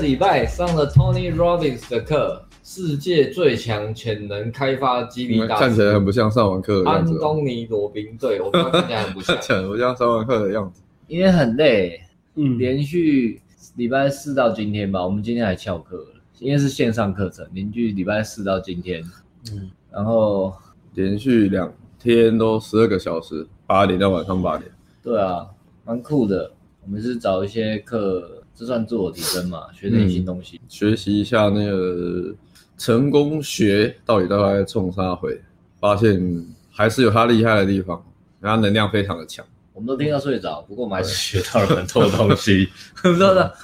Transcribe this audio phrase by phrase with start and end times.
[0.00, 7.12] 个礼拜上了 Tony Robbins 的课，世界最强潜能开发激励大师，看起来很不像上完课的样子。
[7.12, 10.80] 安东尼罗宾，对我看起来很不像，很不像上完课的样子。
[11.06, 12.00] 因为很累，
[12.36, 13.42] 嗯，连续
[13.76, 19.04] 礼拜四到今天吧，我们今天还翘课了，因为是线上课程，连续礼拜四到今天，
[19.52, 20.54] 嗯，然后
[20.94, 24.70] 连续两天都十二个小时，八点到晚上八点。
[25.02, 25.46] 对啊，
[25.84, 26.50] 蛮酷的。
[26.82, 29.68] 我们是找一些课，这算自我提升嘛？
[29.72, 32.30] 学点新东西，嗯、学习一下那个
[32.76, 35.40] 成功学到底大概冲啥回？
[35.80, 38.04] 发现还是有他厉害的地方，
[38.42, 39.42] 他能量非常的强。
[39.72, 42.68] 我们都听到睡着，不过我们还是学到了很多东西。
[43.02, 43.54] 不知道的，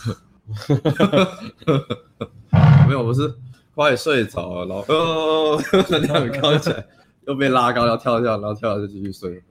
[2.89, 3.31] 没有，不是
[3.75, 6.87] 快睡着了，然后哦，能量很高起来，
[7.27, 9.43] 又被拉高要跳一下，然后跳下就继续睡。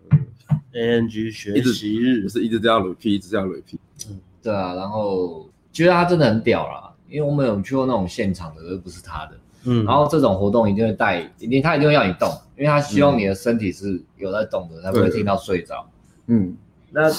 [0.74, 3.78] A N G 学习日不是一直这样 repeat，一直这样 repeat。
[4.10, 5.44] 嗯，对啊，然后
[5.74, 9.32] 觉得他真的很屌啦，因为我们有去过那种现场的，而不是他的。
[9.64, 15.84] 嗯，然后这种活动一定会带，一定他一定会要你动，因为他希望你的身体是有在动的，他不会听到睡着。
[16.28, 16.56] 嗯，
[16.92, 17.12] 那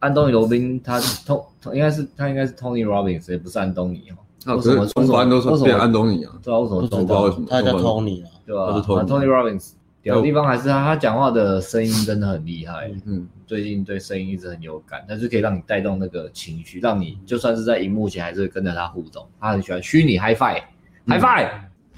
[0.00, 4.20] 安东尼罗宾他通应该是他应该是 Tony Robbins，也不是安东尼哦。
[4.44, 6.32] 那为什么中文都说变安东尼啊？
[6.42, 7.46] 对啊，为什么不知道为什么？
[7.48, 9.70] 他叫 Tony 啊，对吧？Tony Robbins。
[10.14, 12.90] 有地方还是他，他讲话的声音真的很厉害。
[13.04, 19.26] 嗯，最近对声音一直很有感，但是可以让你带动那个情绪，让你就算是在荧幕前还是跟着他互动。
[19.40, 20.62] 他很喜欢虚拟 five。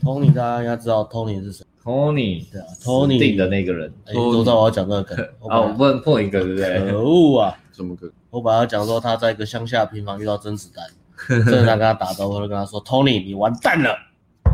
[0.00, 3.92] Tony 大家应该知道 Tony 是谁？Tony 对啊，Tony 定的那个人。
[4.14, 5.26] 都知道我要讲那个梗。
[5.48, 6.90] 啊，我不能破一个，对不对？
[6.90, 7.58] 可恶啊！
[7.72, 8.08] 什么梗？
[8.30, 10.86] 我本来讲说他在一个乡下平房遇到甄子丹，
[11.28, 13.90] 甄子丹跟他打招呼，就跟他说：“Tony，你完蛋了，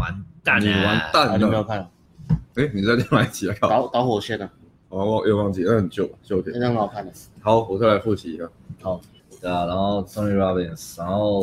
[0.00, 1.86] 完蛋了，你完蛋了。”你没有看？
[2.56, 3.56] 哎，你在另外一集啊？
[3.60, 4.48] 导导火线呢？
[4.90, 7.12] 哦，我又忘记，那很旧，旧片，那很好看的。
[7.40, 8.48] 好，我再来复习一下。
[8.80, 9.00] 好，
[9.40, 11.42] 对啊，然后 Tony Robbins，然后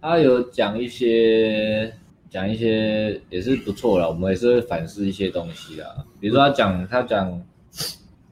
[0.00, 1.92] 他有讲一些，
[2.28, 6.04] 讲一些也是不错啦，我们也是会反思一些东西啦。
[6.20, 7.42] 比如说他讲，他讲，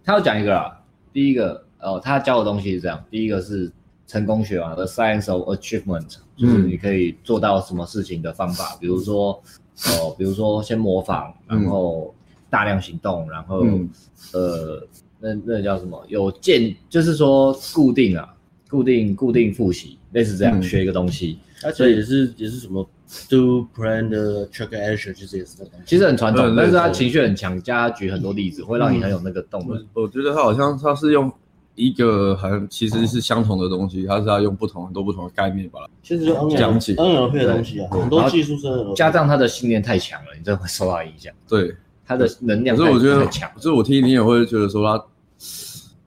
[0.05, 0.75] 他要讲一个啦。
[1.11, 3.73] 第一个哦，他教的东西是这样，第一个是
[4.07, 9.43] 成功学嘛，The Science of Achievement，就是你可以做到什么事情的方法，嗯、 比如说。
[9.91, 12.13] 哦，比如说先模仿，然后
[12.51, 13.89] 大量行动，嗯、然后、嗯、
[14.33, 14.83] 呃，
[15.21, 16.05] 那那叫什么？
[16.09, 18.35] 有建，就是说固定啊，
[18.69, 21.39] 固定固定复习，类似这样、嗯、学一个东西。
[21.63, 22.85] 而且也是也是什么
[23.31, 25.85] do plan the check action，其实也是这东西。
[25.87, 29.87] 其实很传统，但是他情绪很强，加举很多例子，会让你很有那个动力。
[29.95, 31.33] 我觉得他好像他是用。
[31.79, 41.33] 一个很其实是相同的东西，它是要用不同很多不同的概念把它其实就讲解 NLP 的东西啊，很多技术是加上他的信念太强了，你真的会受到影响。
[41.47, 41.73] 对，
[42.05, 42.93] 他的能量太强。
[42.93, 45.05] 可是我觉得，强，所以我听你也会觉得说他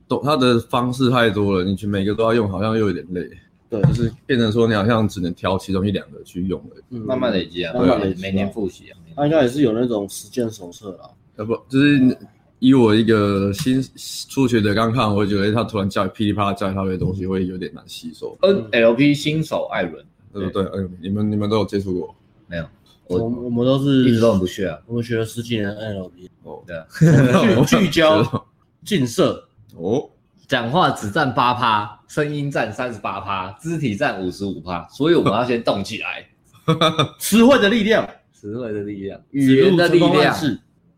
[0.09, 3.29] 懂他的方式太多了，你去每个都要用，好像又有点累。
[3.69, 6.81] 对，就是变成说你好像只能挑其中一两个去用了。
[6.89, 8.99] 嗯，慢慢累积啊，慢慢累积，每年复习啊。
[9.15, 12.17] 他应该也是有那种实践手册啊，要不就是。
[12.61, 13.83] 以我一个新
[14.29, 18.37] 初学者刚看，我会觉得他突然教噼里啪啦教他的东西会有点难吸收。
[18.41, 20.63] NLP 新手艾伦，对不对？
[20.65, 22.15] 哎，你们你们都有接触过？
[22.45, 22.69] 没有，
[23.07, 24.77] 我我们都是一直都很不屑啊。
[24.85, 26.85] 我们学了十几年 NLP，哦，对啊，
[27.65, 28.45] 聚焦、
[28.85, 29.43] 近摄，
[29.75, 30.07] 哦，
[30.47, 36.27] 讲话只占八趴，声音占三十八趴，肢体占五十五趴，所以我们要先动起来。
[37.17, 40.37] 词汇的力量，词汇的力量，语言的力量，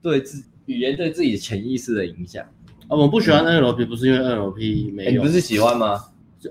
[0.01, 0.44] 对自。
[0.66, 2.44] 语言对自己潜意识的影响
[2.88, 6.00] 啊，我不喜欢 NLP，不是因为 NLP 没有，你不是喜欢吗？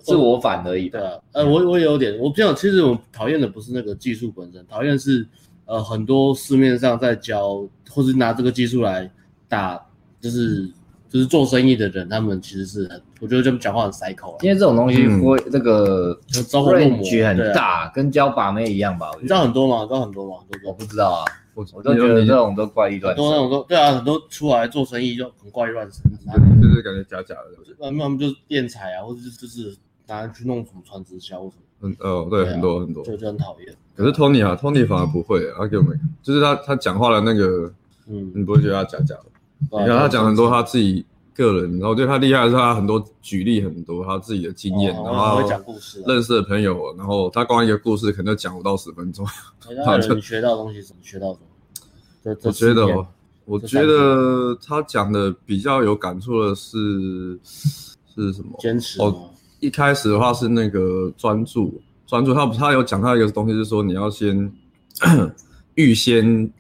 [0.07, 0.89] 是我反而已。
[0.89, 5.27] 对啊，呃，我我也有点，我比较其实我讨厌的不是那个技术本身，讨厌是
[5.67, 9.11] 呃很多市面上在教或是拿这个技术来
[9.49, 9.79] 打，
[10.19, 10.67] 就是
[11.11, 16.19] 就是做生意的人，他们其实是很，我觉得这么讲话很塞口，因为这种东西会那个
[16.49, 19.11] 招呼入局很大，跟教把妹一样吧？
[19.21, 19.85] 你知道很多吗？
[19.87, 20.37] 知道很多吗？
[20.65, 21.21] 我不知道啊。
[21.55, 26.03] 我我都觉得这种都怪异乱，很多那种都对啊，很多出来做生意就很怪异乱神，
[26.63, 29.77] 就是感觉假假的，那他们就是电彩啊，或者就是
[30.07, 33.77] 拿来去弄什么传直销什么，嗯哦对，很多很多，就就很讨厌。
[33.95, 37.73] 可是 Tony 啊，Tony 反而不会，他给我们就是他他讲话的那个，
[38.07, 39.25] 嗯，你不会觉得他假假的，
[39.81, 41.05] 你看他讲很多他自己。
[41.35, 49.27] 个人，然后我觉得他厉害的是他很多举例很多他自己的经验，然后会讲故事，认识的朋友，然后他光一个故事可能就讲五到十分钟。
[49.85, 51.03] 他你学到东西怎么？
[51.03, 52.37] 学到什么？
[52.45, 53.07] 我觉得，
[53.47, 58.57] 我觉得他讲的比较有感触的是是什么？
[58.61, 59.01] 坚持。
[59.01, 59.31] 哦，
[59.61, 62.33] 一开始的话是那个专注，专注。
[62.33, 64.53] 他他有讲他一个东西是说你要先
[65.75, 66.53] 预先。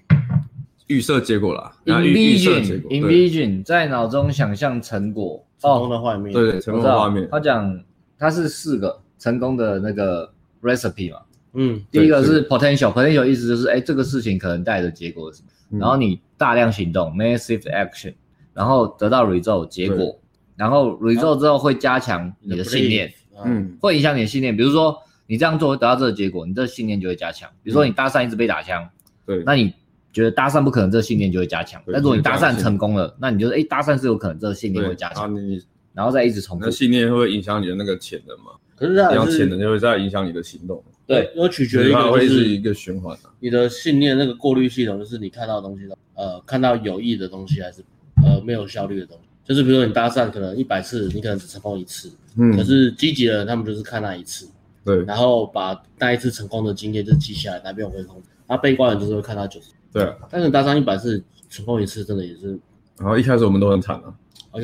[0.92, 7.26] 预设结果啦，envision，envision，在脑中想象成果，成功的画面，对对，成功的画面。
[7.30, 7.82] 他讲
[8.18, 10.30] 他是四个成功的那个
[10.62, 11.20] recipe 嘛，
[11.54, 15.78] 嗯，第一个是 potential，potential 意思就是，哎，这个事情可能带来的结果是什么？
[15.78, 18.14] 然后你大量行动，massive action，
[18.52, 20.20] 然后得到 result 结果，
[20.56, 23.12] 然后 result 之后会加强你的信念，
[23.44, 24.54] 嗯，会影响你的信念。
[24.56, 24.96] 比如说
[25.26, 27.48] 你这样做会得到这个结果，你的信念就会加强。
[27.62, 28.86] 比如说你搭讪一直被打枪，
[29.24, 29.72] 对，那你
[30.12, 31.82] 觉得搭讪不可能，这个信念就会加强。
[31.86, 35.34] 但如果你搭讪成功了，那你就说，哎，搭讪是有可能，这个信念会加强。
[35.94, 38.52] 然后再一直重复，那信念会影响你的那个潜能嘛？
[38.74, 40.82] 可是这样潜能就会再影响你的行动。
[41.06, 43.30] 对，因为取决于一个会是一个循环啊。
[43.40, 47.82] 你的信念那个过滤系统，就是你看到的东西，呃，看到有益的东西还是
[48.24, 49.22] 呃没有效率的东西。
[49.44, 52.10] 就是比如说你搭讪可能一百次，你可能只成功一次。
[52.38, 52.56] 嗯。
[52.56, 54.48] 可是积极的人他们就是看那一次。
[54.84, 55.04] 对。
[55.04, 58.28] 然后把那一次成功的经验就记下来，哪边有会控制。
[58.48, 59.68] 那悲观人就是会看到九十。
[59.92, 60.12] 对。
[60.30, 62.58] 但是搭上一百次成功一次，真的也是。
[62.98, 64.14] 然后一开始我们都很惨啊。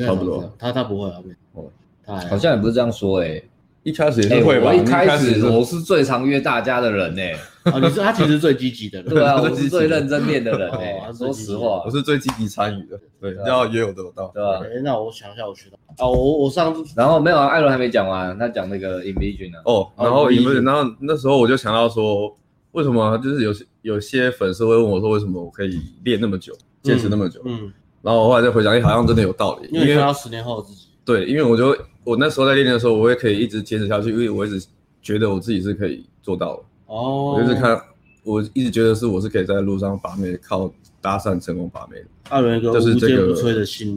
[0.05, 0.51] 差不多。
[0.57, 1.15] 他他不会啊，
[1.53, 1.65] 哦，
[2.05, 3.43] 他好像也不是这样说诶。
[3.81, 4.67] 一开始也是会吧。
[4.67, 7.21] 我一开始我是最常约大家的人呢。
[7.63, 9.09] 哦，你是他其实最积极的人。
[9.09, 11.01] 对啊， 我是最认真练的人诶。
[11.17, 12.99] 说实话，我是最积极参与的。
[13.21, 14.27] 对，要约我都有到。
[14.33, 14.59] 对吧？
[14.65, 15.77] 哎，那我想一下，我学到。
[16.05, 19.59] 哦，我我上次然后没有啊，艾伦还没讲完，他讲那个 Envision 呢。
[19.63, 22.37] 哦，然后 Envision，然后那时候我就想到说，
[22.71, 27.41] 为什么就是有些有些粉丝会问我说，为什么我可以练那么久，坚持那么久？
[27.45, 27.71] 嗯。
[28.01, 29.67] 然后我后来再回想，哎，好像真的有道理。
[29.71, 30.87] 因为看到十年后的自己。
[31.03, 34.65] 对，因为我就我那时候在练的时候，我也可以一直坚持下去，因为我一直
[35.01, 36.63] 觉得我自己是可以做到的。
[36.85, 37.33] 哦。
[37.35, 37.81] 我就是看，
[38.23, 40.71] 我一直觉得是我是可以在路上把妹，靠
[41.01, 42.05] 搭讪成功把妹的。
[42.29, 43.33] 艾伦哥，就是这个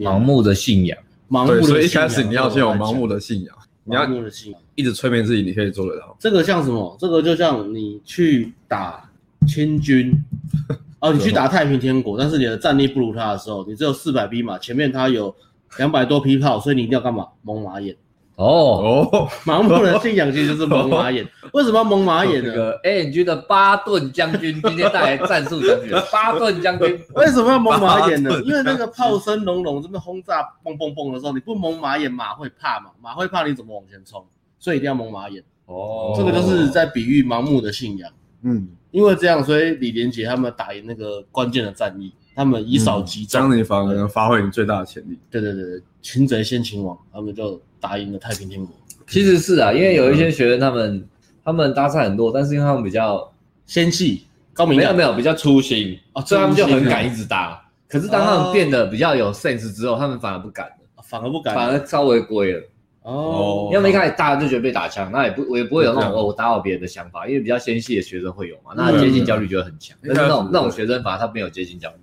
[0.00, 0.98] 盲目的信仰。
[1.30, 1.68] 盲目的信仰。
[1.68, 4.06] 所以一开始你要先有盲目的信仰，你要
[4.74, 6.16] 一直催眠自己，你可以做得到。
[6.18, 6.96] 这个像什么？
[7.00, 9.10] 这个就像你去打
[9.46, 10.12] 千军。
[11.00, 15.34] 哦，你去打太平天国，但是你的战力不如他的时候，你只有四百匹马，前面他有
[15.78, 17.26] 两百多匹炮，所以你一定要干嘛？
[17.42, 17.96] 蒙马眼。
[18.36, 21.26] 哦哦，盲目的信仰其实就是蒙马眼。
[21.52, 22.50] 为什么要蒙马眼呢？
[22.50, 28.30] 这个 ANG 的巴顿将军今天带来战术将军，巴顿将军为什么要蒙马眼呢？
[28.44, 32.90] 因为那个炮声隆隆，这边轰炸嘣嘣嘣的时候，你不蒙马眼，马会怕嘛？
[33.00, 34.24] 马会怕，你怎么往前冲？
[34.58, 35.42] 所以一定要蒙马眼。
[35.66, 38.10] 哦，这个就是在比喻盲目的信仰。
[38.42, 38.68] 嗯。
[38.90, 45.18] 因为这样，所以李连杰他们打赢那个关键的战役，他们以少击众，这样你反而能发挥你最大的潜力。
[45.30, 48.74] 对对对对，擒贼先擒王，他们就打赢了太平天国。
[49.06, 51.08] 其实是啊，因为有一些学生他们、嗯、
[51.44, 53.32] 他们搭讪很多，但是因为他们比较
[53.66, 57.62] 纤细、高明，没有没有比较粗心啊，所以他们就很敢一直搭。
[57.88, 62.62] 可是当他们变得比较有 sense 之后，他们反而不敢了，反而不敢，反而稍微归了。
[63.02, 69.96] 哦，因为一开始大家就觉得被打枪，那也不我也不会有那种哦我打扰别人的想法，因为比较纤细的学生会有嘛，那接近焦虑就会很强。
[70.02, 71.96] 但是那种那种学生反而他没有接近焦虑。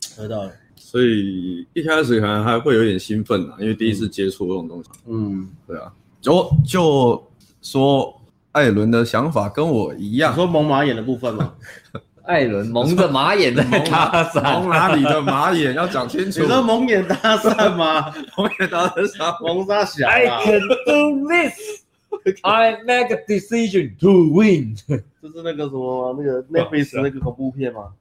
[0.00, 0.52] 知道了。
[0.86, 4.90] 所以一开始可能还会有点兴奋啊，因为第一次接触这种东西。
[5.06, 5.90] 嗯，对啊。
[6.20, 7.26] 就就
[7.62, 8.20] 说
[8.52, 11.52] 艾伦的想法跟我一样，你说蒙马眼的部分吗？
[12.24, 16.42] 艾伦蒙着马眼的搭讪，蒙哪里的马眼要讲清楚。
[16.42, 18.12] 你说蒙眼搭讪吗？
[18.36, 21.83] 蒙眼搭讪，蒙啥小？I can do this.
[22.42, 24.76] I make a decision to win.
[25.22, 27.92] 就是那个什么那个 Netflix 那个恐怖片吗？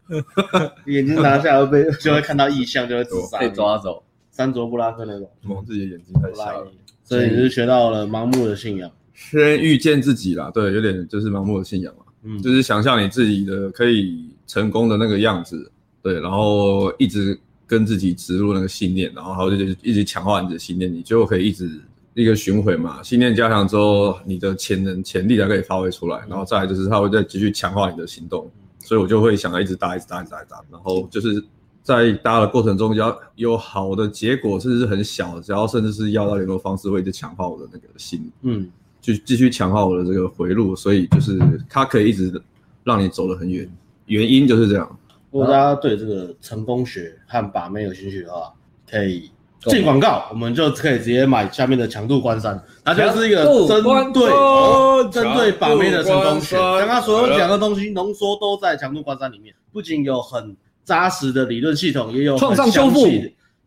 [0.87, 4.03] 眼睛拿下来会被就会看到异象，就会自杀，被抓走。
[4.31, 6.67] 山卓布拉克那种蒙自己的眼睛太瞎了，
[7.03, 8.91] 所以你是学到了盲目的信仰。
[9.13, 12.03] 先遇见自己啦，对，有点就是盲目的信仰嘛。
[12.23, 21.69] 嗯，就是想象你自己的可以成功的那个样子，对，然后一直跟自己植入那个信念，然后还有就一直强化你的信念，你就可以一直
[22.13, 23.01] 一个巡回嘛。
[23.03, 31.43] 信念加强之后，你的潜能潜力才可以发挥出来，然后再来就是他会再继续强化你的行动，所以我就会想要一直搭，一直搭，一直搭，一直搭，然后就是
[31.81, 38.69] 在搭的过程中，只要有好的结果，甚至是很小，只要甚至是要到联络方式，会一直强化我的那个心，嗯。
[39.01, 42.41] 就继续强化我的这个回路，所以就是它可以一直
[42.85, 43.69] 让你走得很远，
[44.05, 44.99] 原因就是这样。
[45.29, 48.53] 如果大家对这个成功学和把妹有兴趣的话，
[48.89, 49.29] 可以
[49.67, 56.57] 进广告，我们就可以直接买下面的强度关山，它就是一个针对针对把妹的成功学。
[56.57, 63.07] 刚刚所有讲的东西浓缩都在强度关山里面，不仅有很扎实的理论系统，也有创伤修复。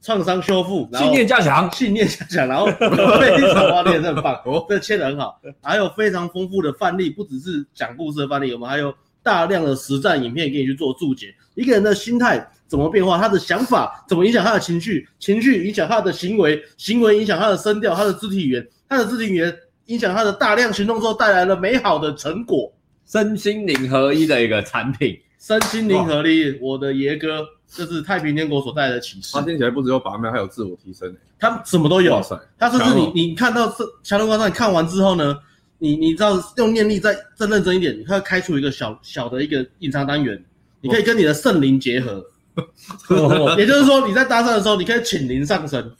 [0.02, 2.66] 创伤修复，信念加强，信念加强，然后
[3.18, 11.34] 非常哇，练得很棒，哦，这切的很好，还有非常丰富的范例，不只是讲故事的范例，我们还有大量的实战影片给你去做注解。
[11.56, 19.56] 一个人的心态怎么变化，他的想法怎么影响他的情绪，情绪影响他的行为，行为影响他的声调，他的肢体语言，他的肢体语言
[19.86, 22.72] 影响他的大量行动之后带来了美好的成果，
[23.06, 27.46] 身心灵合一的一个产品，身心灵合一，我的爷哥。
[27.68, 29.32] 这是太平天国所带来的启示。
[29.32, 31.16] 他听起来不只有把妹，还有自我提升诶。
[31.36, 32.22] 他什么都有。
[32.56, 35.36] 他甚至你你看到这强度关山，你看完之后呢，
[35.78, 40.40] 你你知道用念力再再认真一点，你会开出一个小小的一个隐藏单元，
[40.80, 42.24] 你可以跟你的圣灵结合，哦、
[43.58, 45.90] 也就是说你在搭讪的时候，你可以请灵上身，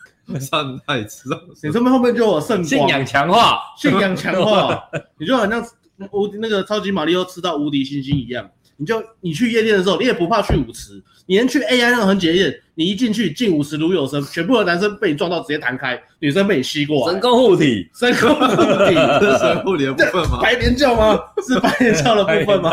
[0.41, 1.31] 上太子，
[1.63, 4.83] 你这边后面就有圣光，信仰强化，信仰强化，
[5.19, 5.65] 你就好像
[6.13, 8.49] 无那个超级玛利欧吃到无敌星星一样。
[8.79, 18.47] 你就你去夜店的时候，你也不怕去舞池，你连去 AI 那种很检验，你一进去进舞池如有声，全部的男生被你撞到直接弹开，女生被你吸过来，神功护体，神功护
[18.87, 20.41] 体，这 是神护体的部分吗？
[20.45, 21.19] 白莲教吗？
[21.49, 22.71] 是白莲教的部分吗？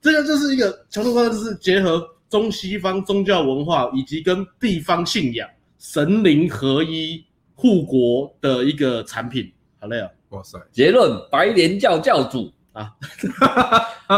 [0.00, 2.00] 这个就是一个强度关系，就是结合
[2.32, 5.46] 中西方宗教文化以及跟地方信仰
[5.78, 7.22] 神灵合一
[7.54, 9.52] 护国的一个产品。
[9.78, 10.08] 好累啊！
[10.30, 12.50] 哇塞，结论：白莲教教主。
[12.72, 12.90] 啊，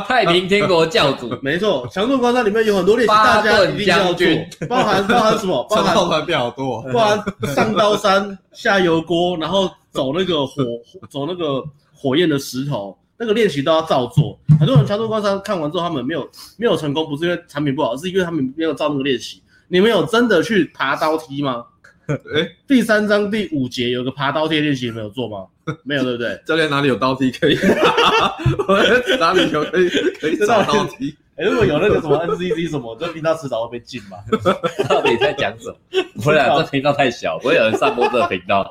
[0.06, 4.26] 太平天国教主， 没错，强度关山里面有很多练习，大家一定要做，
[4.68, 5.60] 包含包含什么？
[5.68, 10.62] 包含团比较多，包含上刀山下油锅，然后走那个火
[11.10, 14.38] 走那个火焰的石头，那个练习都要照做。
[14.58, 19.42] 很多人强度关山看完之后，他们没有没有成功，不是因为产品不好，是因为他们没有照那个练习。
[19.68, 21.64] 你们有真的去爬刀梯吗？
[22.06, 25.46] 哎，第三章第五节有个爬刀梯练习，没有做吗？
[25.84, 26.38] 没有，对不对？
[26.44, 27.56] 教练哪里有刀梯可以？
[29.18, 29.88] 哪里有可以
[30.20, 31.14] 可以找刀梯？
[31.36, 34.18] 哎，如果有那个什么 NCC 什么， 这频道迟早会被禁嘛？
[34.88, 35.76] 到底在讲什么？
[36.14, 38.64] 不会啊，这频道太小，不会有人上播这个频道，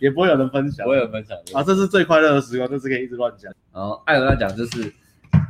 [0.00, 1.62] 也不会有人分享，不会有人分享啊！
[1.62, 3.52] 这是最快乐的时光，就是可以一直乱讲。
[3.72, 4.92] 然后艾伦要讲，就是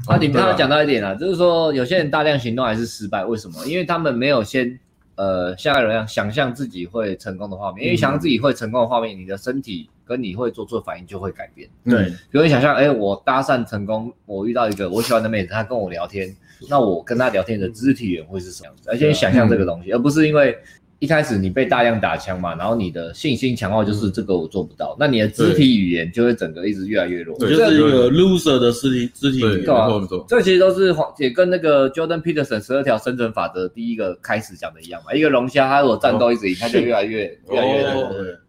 [0.07, 3.65] 啊，你刚刚讲到一点啊，就是说有些人大量行动还是失败，为什么？
[3.67, 4.79] 因为他们没有先。
[5.17, 11.69] 呃，像人一样想象自己会成功的画面，因为想象自己会成功的画面，你的身体跟你会做出的反应就会改变。
[11.85, 16.35] 对，比如你想象，哎，我搭讪成功，我遇到一个我喜欢的妹子，她跟我聊天，
[16.69, 18.91] 那我跟她聊天的肢体语言会是什么样子？
[18.91, 20.57] 而且你想象这个东西，而不是因为。
[20.99, 29.65] 一开始你被大量打枪嘛，然后你的信心强化就是这个我做不到，嗯、那你的肢体语言就会整个一直越来越弱，就是一个 loser 的肢体肢体语言。
[29.65, 29.89] 对啊，
[30.27, 35.13] 这其实都是也跟那个 Jordan Peterson 十二条生存法则第一个开始讲的一样嘛。
[35.13, 37.85] 一个龙虾，它如果战斗一直赢，它就越来越越来越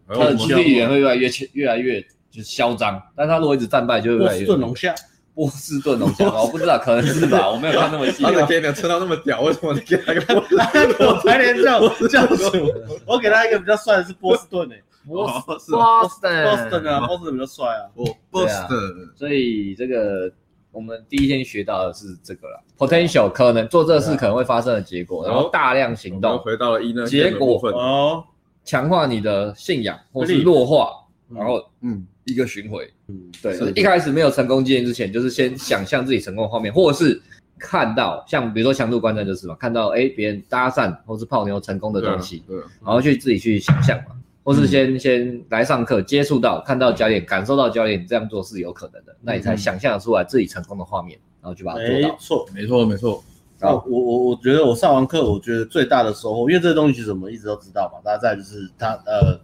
[0.08, 2.00] 它的肢体语言会越来越越来越
[2.30, 4.38] 就是嚣张，但它如果一直战败，就会越来越。
[4.38, 4.94] 波士顿龙虾。
[5.38, 8.24] 波士顿龙虾，我不知道，可能是吧，我没有看那么细。
[8.24, 10.96] 他的天哪，撑到那么屌，为什么你给他一个波士顿？
[11.14, 11.78] 我白莲教
[12.08, 12.74] 教主，
[13.06, 16.84] 我给他一个比较帅的是波士顿诶， 波士波士顿。
[16.88, 17.86] 啊，波士顿比较帅啊，
[18.32, 18.80] 波士顿。
[19.14, 20.28] 所以这个
[20.72, 28.24] 我们第一天学到的是这个了，potential 可能做这个事可能会发生的结果，然后大量行动，回到了一呢结果哦，
[28.64, 30.90] 强化你的信仰或是弱化，
[31.32, 32.04] 然后嗯。
[32.28, 37.20] 一个巡回，嗯，对，一开始没有成功经验之前，就是先想象自己成功的画面，或者是
[37.58, 51.94] 看到像比如说强度观战就是嘛，看到哎别人搭讪或是泡妞成功的东西，对，然后去自己去想象嘛，或是先先来上课接触到看到教练，感受到教练这样做是有可能的，那你才想象出来自己成功的画面，然后就把它做到。
[51.94, 53.24] 没错，没错，没错。
[53.58, 59.40] 然后我我我觉得我上完课，我觉得最大的收获，因为这个东西其实我们一直都知道嘛，大家在就是他呃。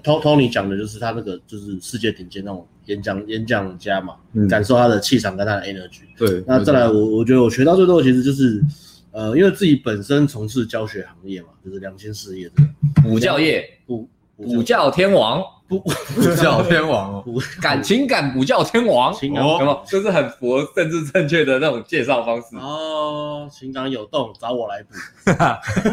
[0.00, 6.00] Tony 讲的就是他那个就是世界顶尖那种演讲演讲家嘛，嗯、感受他的气场跟他的 energy。
[6.16, 8.62] 对，那再来我我觉得我学到最多的其实就是，
[9.10, 12.68] 呃，因为自己本身从事教学行业嘛，就是良心事业这个
[13.08, 15.78] 补教业，补补教天王，补
[16.16, 17.24] 补教天王哦，
[17.60, 19.82] 感情感补教天王，情感有没有？
[19.86, 23.48] 就是很符合政治正确的那种介绍方式哦。
[23.52, 24.94] 情感有洞找我来补，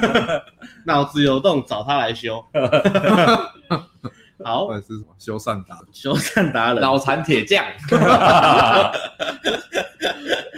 [0.85, 2.43] 脑子有洞找他来修。
[4.43, 5.05] 好，是什么？
[5.17, 7.65] 修缮达人，修缮达人，脑残铁匠，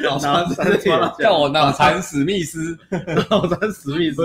[0.03, 2.77] 脑残铁匠，叫我脑残史密斯，
[3.29, 4.23] 脑残史密斯，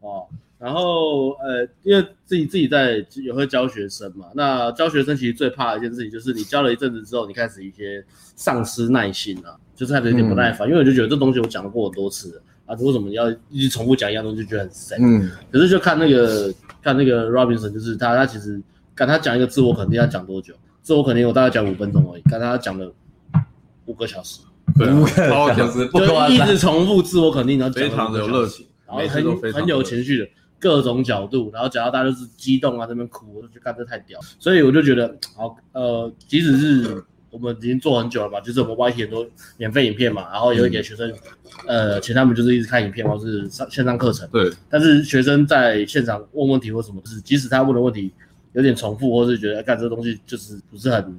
[0.00, 0.26] 哦，
[0.58, 8.04] 然后呃，因为自己自己在也会教学生嘛，那教学生其实最怕的一件事情就是你教了一阵子之后，你开始一些
[8.36, 14.98] 丧失耐心了，就是开始有点不耐烦，因为我就觉得这东西我讲过很多次了啊，为什么要一直重复讲一样东西，就觉得很神。
[15.00, 16.52] 嗯，可是就看那个
[16.82, 18.60] 看那个 Robinson，就是他他其实。
[18.94, 20.52] 看他讲一个自我肯定要讲多久？
[20.82, 22.92] 自我肯定我大概讲五分钟而已，跟他讲了
[23.86, 24.40] 五个小时，
[24.76, 30.28] 五个小时，就一直重复自我肯定，然后非常的有热情，然后很很有情绪的
[30.60, 37.02] 各种角度，然后讲到大家都是激动啊，这边哭，我就觉得干这太屌，所以我就觉得好，呃，即使是
[37.32, 41.12] 我们已经做很久了嘛，就是我们 YT 很多免费影片嘛，然后也会给学生，
[41.66, 48.12] 呃，请他们就是一直看影片或是上线上课程，对，但是学生在现场问问题或什么，就是即使他问的问题。
[48.54, 51.18] 有点重复，或是觉得干这个东西就是不是很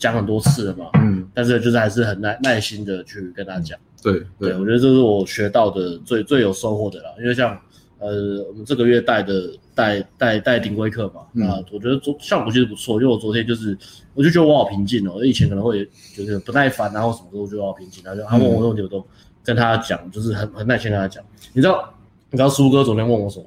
[0.00, 7.56] 讲很多次了嘛，嗯，但是就是还是很耐耐心的去跟他讲，对对，对，我觉得这是我学到的最最有收获的啦，因为像
[8.00, 13.78] 呃，我们这个月带的带带带顶规课嘛，那、嗯、我觉得做效果其实不错，因为我昨天就是
[14.14, 19.06] 我就觉得我好平静哦，以前可能会就是不耐烦，然后什么时候觉得我好平静，然后就他问我问题我都
[19.44, 21.22] 跟他讲，就是很很耐心跟他讲。
[21.52, 21.94] 你知道
[22.30, 23.46] 你知道苏哥昨天问我什么？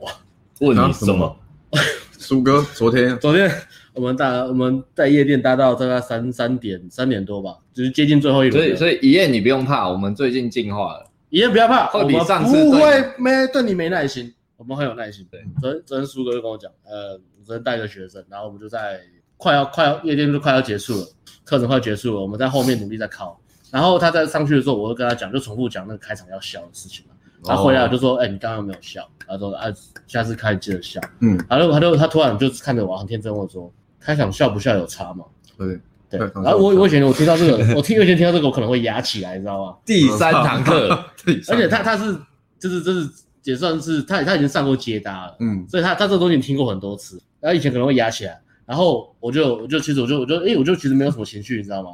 [0.61, 1.35] 问你什么？
[2.17, 3.51] 苏哥昨天昨天。
[3.91, 8.63] 我们大我们在夜店待到大概三三点三点多吧，就是接近最后一轮。
[8.63, 11.05] 所以所以一夜你不用怕，我们最近进化了。
[11.29, 15.25] 一夜不要怕，会比上次不会没对你没耐心，我们很有耐心。
[15.31, 18.99] 对，昨天昨天苏哥就跟我讲，呃，昨天带个学生，然后我们就在
[19.37, 21.07] 快要快要夜店就快要结束了，
[21.45, 23.39] 课程快结束了，我们在后面努力在考。
[23.71, 27.15] 然后他在上去的时候，我会跟他讲，就重复讲那个开场要笑的事情嘛。
[27.45, 29.67] 他回来就说，哎、欸，你刚刚没有笑，他说啊，
[30.07, 30.99] 下次开记得笑。
[31.21, 33.71] 嗯，然后他就他突然就看着我，很天真问我说。
[33.97, 35.23] 开场笑不笑有差吗？
[35.57, 39.77] 对对，然后我我以前我听到这个，我听以前听到这个，我可能会压起来，你知道吗？
[39.85, 40.89] 第三堂课，
[41.49, 42.17] 而且他他是
[42.57, 43.09] 就是就是
[43.49, 51.89] 也算是他他已经上过接搭了，嗯，所以他他这个东西听过很多次，然后以前可能会压起来，然后我就我就其实我就我就哎我就其实没有什么情绪，你知道吗？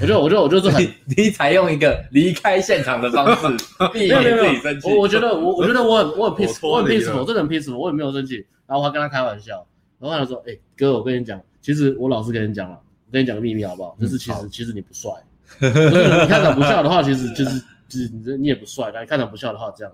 [0.00, 4.88] 我就我就我就是很你采用一个离开现场的方式， 避免自己生气。
[4.88, 9.66] 我我觉得我我觉得我很我很 peace，我很 peace，我真的很 peace，我也没有生气，然后我还跟他开玩笑。
[9.98, 12.74] 然后他说：“哎、欸，哥，我跟你讲，其实我老实跟你讲了，
[13.06, 13.96] 我跟你讲个秘密好不好？
[14.00, 15.12] 就是其实其实你不帅，
[15.60, 18.90] 就是你看长不笑的话，其实就是就是你你也不帅。
[18.92, 19.92] 但你看长不笑的话，这样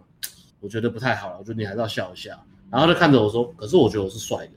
[0.60, 1.36] 我觉得不太好了。
[1.38, 2.38] 我觉得你还是要笑一下。
[2.70, 4.52] 然后就看着我说，可是我觉得我是帅的。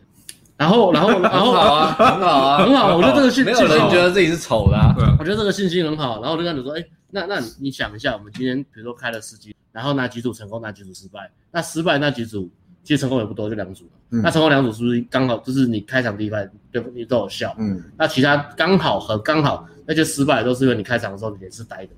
[0.58, 2.96] 然后然后 然后好啊， 很好啊，很好。
[2.98, 4.93] 我觉得这个信心，没有人觉得自己是丑的、啊。
[5.20, 6.22] 我觉得这个信心很好。
[6.22, 11.31] 然后我就跟他说，哎、欸，那那你想一下，我们今天比如说开了十几，然后哪几组成功，哪几组失败？
[11.51, 12.50] 那失败那几组。”
[12.84, 13.88] 其实成功也不多，就两组。
[14.10, 17.55] 嗯、那成功两组是不是刚好就是你开场第一排对你都有笑？
[17.60, 17.79] 嗯。
[17.96, 21.91] 那其他刚好和刚好那些失败都是因为你开场的时候脸是呆的。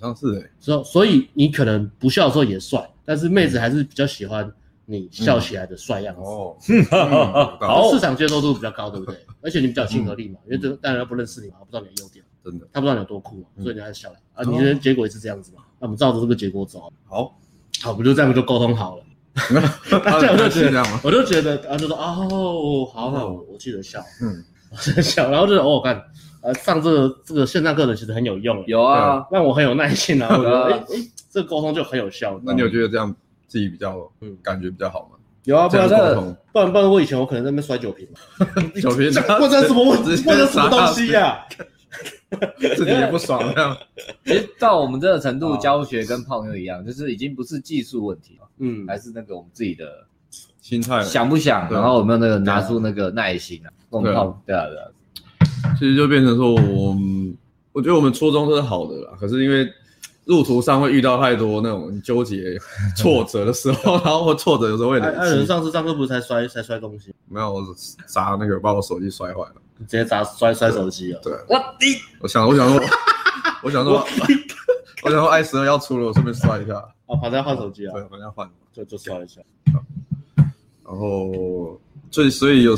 [0.00, 0.50] 好像是哎。
[0.58, 4.48] 所所以你可能不笑的时候也帅，但是妹子还是比较喜欢
[4.86, 6.20] 你笑起来的帅样子。
[6.20, 6.56] 哦。
[7.60, 7.90] 好。
[7.90, 9.16] 市场接受度比较高，对不对？
[9.42, 12.24] 而且你比较亲和力嘛，因为这当然不认识你嘛，不知道你的优点。
[12.44, 12.68] 真的。
[12.72, 14.44] 他不知道你有多酷嘛，所以你还是笑来啊。
[14.48, 15.62] 你的结果也是这样子嘛？
[15.80, 16.88] 那我们照着这个结果走。
[17.08, 17.36] 好。
[17.82, 19.02] 好，不就这样就沟通好了。
[19.50, 26.02] 这样我就觉得，我就觉得，啊就说哦，好好，我记得笑，嗯，我记得笑，然后就哦，我看，
[26.42, 30.84] 呃，上这个这个线上课程其实很有用，有啊，让我很有耐心，然后我觉得，
[31.30, 32.38] 这个沟通就很有效。
[32.44, 33.14] 那你有觉得这样
[33.46, 35.16] 自己比较，嗯，感觉比较好吗？
[35.44, 38.06] 有啊，不然不然不然我以前我可能在那边摔酒瓶，
[38.82, 41.38] 酒瓶，或者什么问题，或者什么东西呀？
[42.76, 43.76] 自己也不爽这样。
[44.24, 50.06] 其实到我们这个程度，教学跟泡妞一样，就是已经不是技术问题了，嗯，还是那个我们自己的
[50.60, 53.72] 心态，想不想，然后有没有那个拿出那个耐心啊？
[53.88, 54.86] 共泡，对啊对啊。
[55.78, 56.96] 其实就变成说，我
[57.72, 59.66] 我觉得我们初衷都是好的啦，可是因为
[60.26, 62.58] 路途上会遇到太多那种纠结、
[62.96, 65.06] 挫折的时候，然后或挫折有时候会累。
[65.06, 67.14] 艾伦上次上课不是才摔才摔东西？
[67.28, 67.62] 没有，我
[68.06, 69.54] 砸那个把我手机摔坏了。
[69.80, 71.20] 直接砸摔摔手机啊！
[71.22, 72.86] 对，我滴，我想我想说，
[73.62, 74.06] 我想说，
[75.02, 76.74] 我想说，i 十二要出了，我顺便摔一下。
[77.06, 77.92] 哦，反正要换手机啊。
[77.94, 79.40] 对，反正要换，就就摔一下。
[80.84, 81.80] 然后，
[82.10, 82.76] 所以所以有，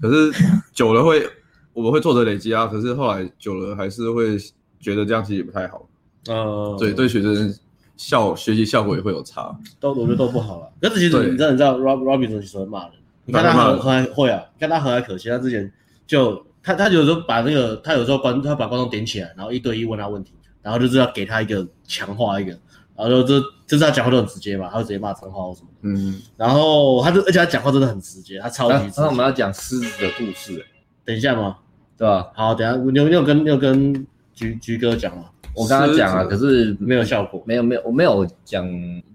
[0.00, 0.32] 可是
[0.72, 1.28] 久了会，
[1.72, 2.68] 我们会挫折累积啊。
[2.68, 4.38] 可是后来久了还是会
[4.78, 5.84] 觉得这样其实也不太好。
[6.28, 7.54] 嗯，对对，学生
[7.96, 9.56] 效学习效果也会有差。
[9.80, 10.72] 都我觉得都不好了。
[10.80, 12.92] 可是其实你知道你知道，Rob Robinson 其实会骂人。
[13.24, 15.72] 你看他和和会啊，你看他和蔼可亲，他之前。
[16.04, 22.50] 就他他有时候把那个他有时候观他把观众点起来，然后一对一问他问题，然后就是要给他一个强化一个，
[22.96, 25.78] 然后就这就是他讲话都很直接嘛，他会直接骂脏话或什么的。
[25.82, 29.00] 嗯，然后他就而且他讲话真的很直接，他超级直接。
[29.00, 30.62] 那我们要讲狮子的故事，
[31.04, 31.56] 等一下吗？
[31.96, 32.30] 对吧？
[32.34, 35.26] 好，等下你有你有跟你有跟菊菊哥讲吗？
[35.54, 38.66] 我刚刚讲了，可是没有效果，没有没有我没有讲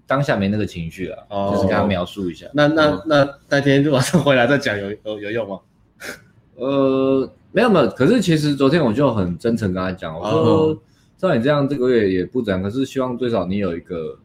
[0.06, 2.46] 当下没那个情绪啊，就是跟他描述一下。
[2.54, 5.60] 那那那那天就晚上回来再讲有有有用吗？
[6.56, 10.78] 呃，没有没有，可是其实昨天我就很真诚跟他讲，我说
[11.18, 14.18] 照你这样这个月也不怎样，可是希望最少你有一个，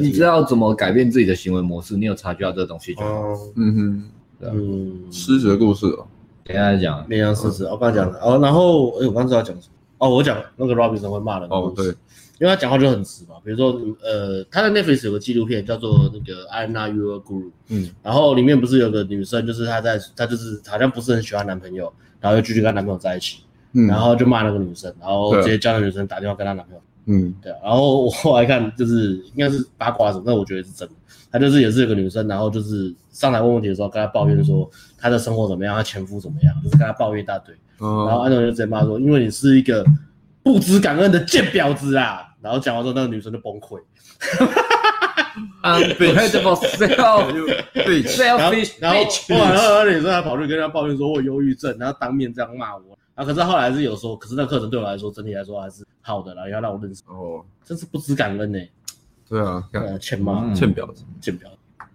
[0.00, 3.36] 你知道怎么改变自己的行为模式，你有察觉到这个东西就好。
[3.56, 4.04] 嗯哼，
[4.40, 6.06] 嗯，狮子的故事哦，
[6.44, 11.94] 等一下再讲，绵羊狮子，我刚刚讲了哦，然后哎，我刚刚知道讲什么哦，我讲那个 Robinson 会骂人哦，对。
[12.40, 23.42] 因为他讲话就很直嘛，比如说，呃，他在 Netflix 有个纪录片叫做那个 I'm Not Your Guru，嗯，然后里面不是有个女生，就是她在，她就是好像不是很喜欢男朋友，然后又继续跟她男朋友在一起，
[23.74, 30.94] 嗯，然后就骂那个女生，然后直接叫那女生打电话跟她男朋友，嗯，对，然后我后来看就是应该是八卦什么，但我觉得是真的，
[31.30, 39.84] 她就是也是有个女生，然后就是上来问问题的时候跟她抱怨说她的生活怎么样，她前夫怎么样，就是跟她抱怨一大堆，嗯，然后安东就直接骂说，因为你是一个
[40.42, 42.26] 不知感恩的贱婊子啊！
[42.40, 43.78] 然后讲完之后，那个女生就崩溃。
[45.62, 52.98] Unpredictable self，selfish，然后后来后来女生还跑去跟他抱怨说我忧郁症，然后当面这样骂我。
[53.14, 57.02] 啊，可是后来是有说，可是那课程对我来说整体来说还是好的啦，要让我认识。
[57.06, 58.58] 哦，真是不知感恩呢。
[59.30, 59.62] 对啊，
[60.00, 61.86] 欠妈，欠婊子，欠婊子。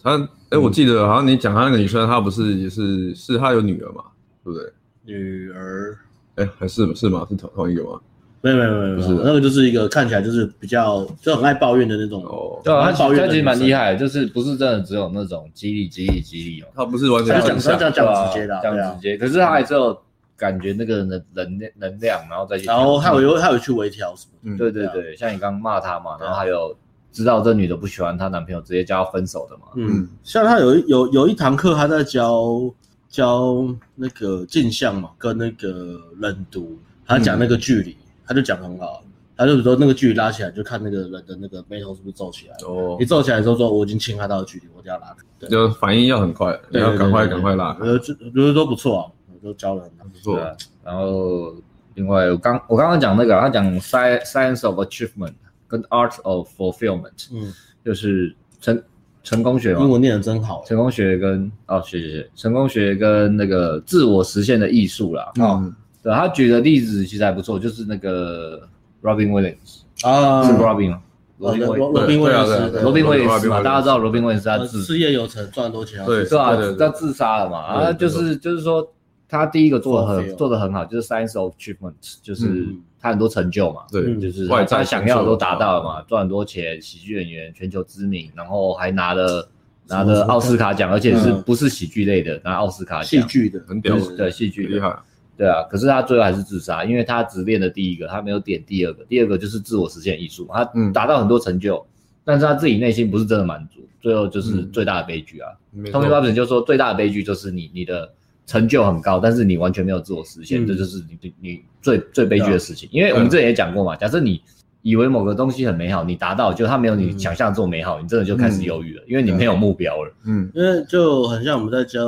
[0.00, 0.16] 他，
[0.50, 4.04] 哎，我记得好像你讲他那个女生，她不是也是是她有女儿嘛，
[4.44, 4.72] 对不对？
[5.04, 5.98] 女儿，
[6.36, 7.26] 哎，还是是吗？
[7.28, 7.98] 是同同一个吗？
[8.40, 12.60] 没有没有没有，不是那个就是一个看起来就是比较就很爱抱怨的那种哦。
[12.62, 19.16] 对啊，他抱怨其实蛮厉害，就是不是真的只有那种激励激励激励哦，他不是完全讲讲讲直接的，讲直接。
[19.16, 19.98] 可是他还是有
[20.36, 22.66] 感觉那个人的能量能量，然后再去。
[22.66, 24.56] 然后还有有还有去微调什么？
[24.56, 26.76] 对对对，像你刚刚骂他嘛，然后还有
[27.10, 29.64] 知道这女的不喜欢她男朋友，直接叫她分手的嘛。
[29.76, 32.70] 嗯，像他有有有一堂课，他在教
[33.08, 37.96] 教那个镜像嘛，跟那个冷读，他讲那个距离。
[38.28, 39.04] 他就讲很好，
[39.36, 42.56] 他就说那个距离拉起来，就看那个人的那个眉头是不是皱起来。
[42.66, 45.14] 哦，你皱起来之后说我已经侵害到的距离，我就要拉。
[45.38, 47.76] 对，就反应要很快，你要赶快赶快拉。
[47.80, 49.06] 呃，就觉得都不错啊，
[49.42, 50.38] 都教的很不错。
[50.84, 51.54] 然后
[51.94, 55.34] 另外我刚我刚刚讲那个，他讲 science science of achievement
[55.66, 57.52] 跟 art of fulfillment，嗯，
[57.84, 58.82] 就是成
[59.22, 59.80] 成功学嘛。
[59.80, 60.64] 英文念的真好。
[60.66, 65.32] 成功学跟哦，谢谢谢，成功学跟那个自我实现的艺术啦。
[65.40, 65.74] 嗯。
[66.02, 68.60] 对，他举的例子其实还不错，就是那个
[69.02, 71.02] Robin Williams 啊，是 Robin 吗？
[71.38, 76.56] 罗宾罗罗宾威廉斯，罗宾威廉斯嘛，大家知道罗宾威廉斯他自事业有成，赚很多钱，对，是吧？
[76.78, 77.58] 他自杀了嘛？
[77.58, 78.88] 啊，就是就是说
[79.28, 82.68] 他第一个做的很做的很好，就是 Science of Achievement，就是
[83.00, 89.48] 他很多成就嘛，对，就是他想要的都达到了嘛，赚很多钱，喜剧演员，全球知名，然后还拿了
[89.88, 94.96] 拿了奥斯卡奖，而且是不是喜剧类的，拿奥斯卡奖，戏剧的，很屌，对，戏剧厉害。
[95.36, 99.04] 对啊，可是他最后还是自杀，因为他只练了第一个，他没有点第二个。
[99.04, 101.86] 第二个就是自我实现艺术，他达到很多成就，嗯、
[102.24, 105.50] 但是他自己内心不是真的满足，最后就是最大的悲剧啊。
[105.92, 108.10] Tony Robbins 就说最大的悲剧就是你你的
[108.46, 112.88] 成就很高，但是你完全没有自我实现，嗯、这就是你你最最悲剧的事情。
[112.88, 114.40] 嗯、因为我们之前也讲过嘛，假设你
[114.82, 120.14] 以为某个东西很美好，你达到，就它没有你想象这么美好，你真的就开始犹豫了，嗯、因为你没有目标了。
[120.24, 122.00] 嗯，因为就很像我们在教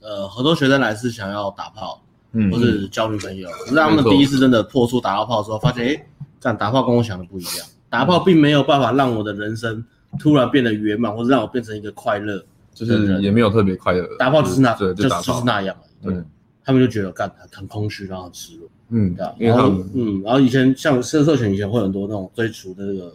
[0.00, 2.00] 呃很多学生来是想要打炮。
[2.32, 6.06] 嗯，或是交女朋友，可是他们第一次真的破处打到炮的时候，发现，哎，
[6.38, 9.84] 这样打炮跟我想的不一样，打炮并没有办法让我的人生
[10.16, 12.40] 突然变得圆满，或者让我变成一个快乐，
[12.86, 16.14] 就是也没有特别快乐，打炮只是那，就就是那样，对，
[16.64, 23.12] 他们就觉得干很空虚，然后很失落，嗯，然后嗯，然后以前像社社群以前会很多那种追逐的那个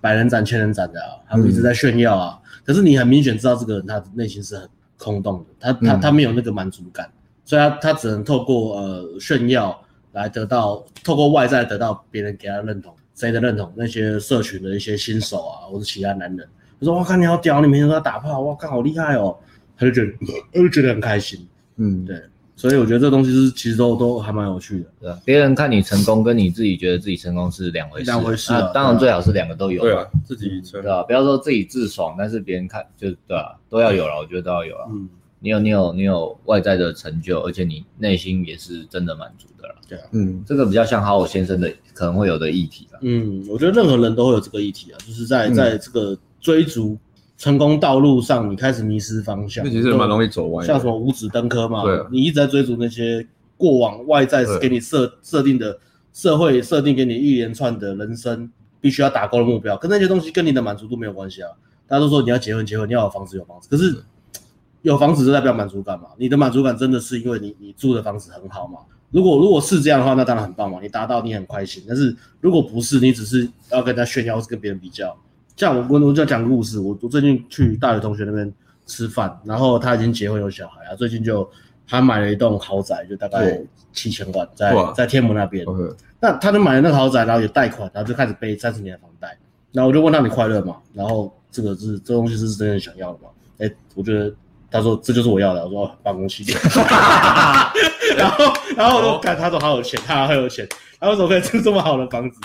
[0.00, 7.10] 百人斩、千人斩的啊，他们一直在炫耀啊，可是你很明显知道这个人他内心是很空洞的，他他他没有那个满足感。
[7.46, 9.78] 所以他他只能透过呃炫耀
[10.12, 13.70] 来得到，透过外在得到别人给他认同，谁的认同？
[13.76, 16.48] 那些社群的一些新手啊，或者其他男人，
[16.80, 19.36] 他说：“我，看你好屌，你每天都在打炮，哇，看好厉害哦。”
[19.76, 20.12] 他就觉得，
[20.52, 21.46] 他就觉得很开心。
[21.76, 22.20] 嗯，对。
[22.56, 24.86] 所以我觉得这东西是其实都都还蛮有趣的。
[25.00, 28.06] 对啊，别人看你成功，跟你自己觉得自己成功是两回事。
[28.06, 28.52] 两回事。
[28.52, 29.82] 那当然最好是两个都有。
[29.82, 31.02] 对啊，自己成对吧？
[31.02, 34.86] 不要说自己自爽，但是别人看就对啊，都要有了，我觉得都要有了。
[34.90, 35.08] 嗯。
[35.40, 39.74] 你有你有你有外在的成就，而且你内心也是真的满足的了。
[39.86, 42.98] 对啊，嗯，这个比较像好我先生的可能会有的议题吧。
[43.02, 46.96] 嗯，我觉得任何人都会有这个议题啊，就是在在这个追逐
[47.38, 50.64] 成功道路上，你开始迷失方向，那其实蛮容易走歪。
[50.64, 53.26] 像什么五指登科嘛，对，你一直在追逐那些
[53.56, 55.78] 过往外在给你设设定的
[56.12, 61.48] 社会设定给你一连串的人生必须要打勾的目标，跟那些东西跟你的满足度没有关系啊。
[61.88, 64.04] 大家都说你要结婚结婚，你要有房子有房子，可是。
[64.82, 66.08] 有房子就代表满足感嘛？
[66.18, 68.80] 你的满足感真的是因为你你住的房子很好嘛？
[69.10, 71.82] 如果如果是这样的话，那当然很棒嘛，你达到你很开心。
[71.88, 75.16] 但是如果不是，你只是要跟他炫耀，或是跟别人比较。
[75.56, 78.52] 像我我我就要讲个故事，我我最近去大学同学那边
[78.86, 81.48] 吃饭，然后他已经结婚有小孩啊，最近就
[81.86, 83.60] 他买了一栋豪宅，就大概
[83.92, 85.66] 七千万，在在天母那边。
[86.20, 89.36] 那他就买了那个豪宅，然后有贷款，然后就开始背三十年的房贷。
[89.72, 90.76] 然后我就问他，你快乐吗？
[90.92, 93.28] 然后这个是这东西是真的想要的吗？
[93.58, 94.34] 哎，我觉得。
[94.70, 95.64] 他说这就是我要的。
[95.64, 96.42] 我说办公室，
[98.18, 98.44] 然后
[98.76, 102.40] 然后我说看他说好有钱，他好有钱，他为什么可以住这么好的房子？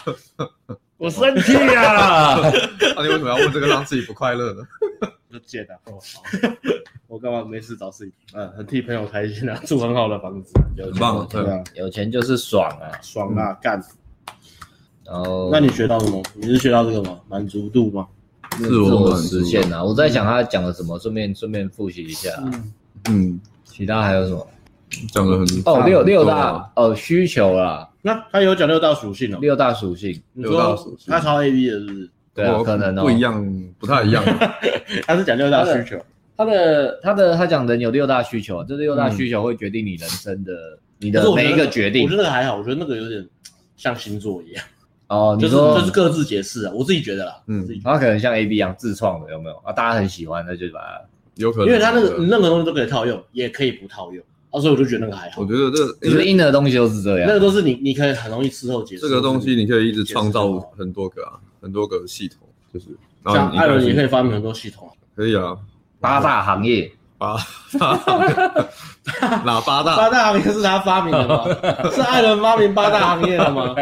[1.00, 2.36] 我生气啊！
[2.96, 4.62] 那你为什么要问这个让自己不快乐呢？
[5.32, 5.74] 就贱啊！
[5.86, 6.22] 哦好，
[7.08, 8.12] 我干嘛没事找事情？
[8.34, 13.82] 嗯，很替朋友开心啊，住很好的房子，很棒，对啊，有钱就是爽啊，爽啊，干！
[15.06, 16.22] 然后，那你学到什么？
[16.36, 17.18] 你是学到这个吗？
[17.30, 18.06] 满足度吗？
[18.58, 19.82] 自我实现啊！
[19.82, 22.30] 我在想他讲了什么，顺便顺便复习一下。
[23.10, 24.46] 嗯，其他还有什么？
[25.14, 27.89] 讲了很哦，六六大哦需求啦。
[28.02, 29.40] 那他有讲六大属性哦。
[29.42, 32.10] 六大属性，六大属性，他超 A B 的是不是？
[32.34, 34.24] 对啊，可能不一样，不太一样。
[35.06, 36.00] 他是讲六大需求，
[36.38, 42.04] 他的他的他讲人有六大需求，这六大需求会决定你人生的你的每一个决定。
[42.04, 43.28] 我觉得那个还好，我觉得那个有点
[43.76, 44.64] 像星座一样。
[45.08, 49.74] 哦，就是就是各自解释啊，我自己觉得啦，嗯，他可能像 A B 一样自创的，有没有啊？
[49.74, 51.02] 大家很喜欢，那就把它
[51.36, 55.42] 有可能，因为他那个任何东西都可以套用，也可以不套用，啊，所以我就觉得那个还好。
[55.42, 59.02] 我觉得这就是硬的东西都是这样，那个都是你你可以很容易事后解释。
[59.02, 62.88] 这个东西你可以一直创造很多个啊，很多个系统，就是
[63.26, 65.58] 像艾伦也可以发明很多系统，可以啊，
[66.00, 67.38] 八大行业，八
[67.80, 68.00] 大
[69.44, 69.96] 哪八大？
[69.96, 71.44] 八大行业是他发明的吗？
[71.94, 73.76] 是艾伦发明八大行业的吗？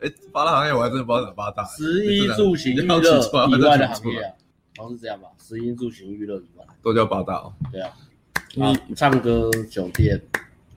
[0.00, 1.64] 哎，八大行业我还真的不知道哪八大。
[1.64, 4.32] 食衣住行娱乐以外的行业啊，
[4.78, 5.28] 好像是这样吧？
[5.38, 7.52] 食衣住行娱乐以外都叫八大哦。
[7.70, 7.90] 对啊，
[8.58, 10.20] 啊，唱歌、酒店、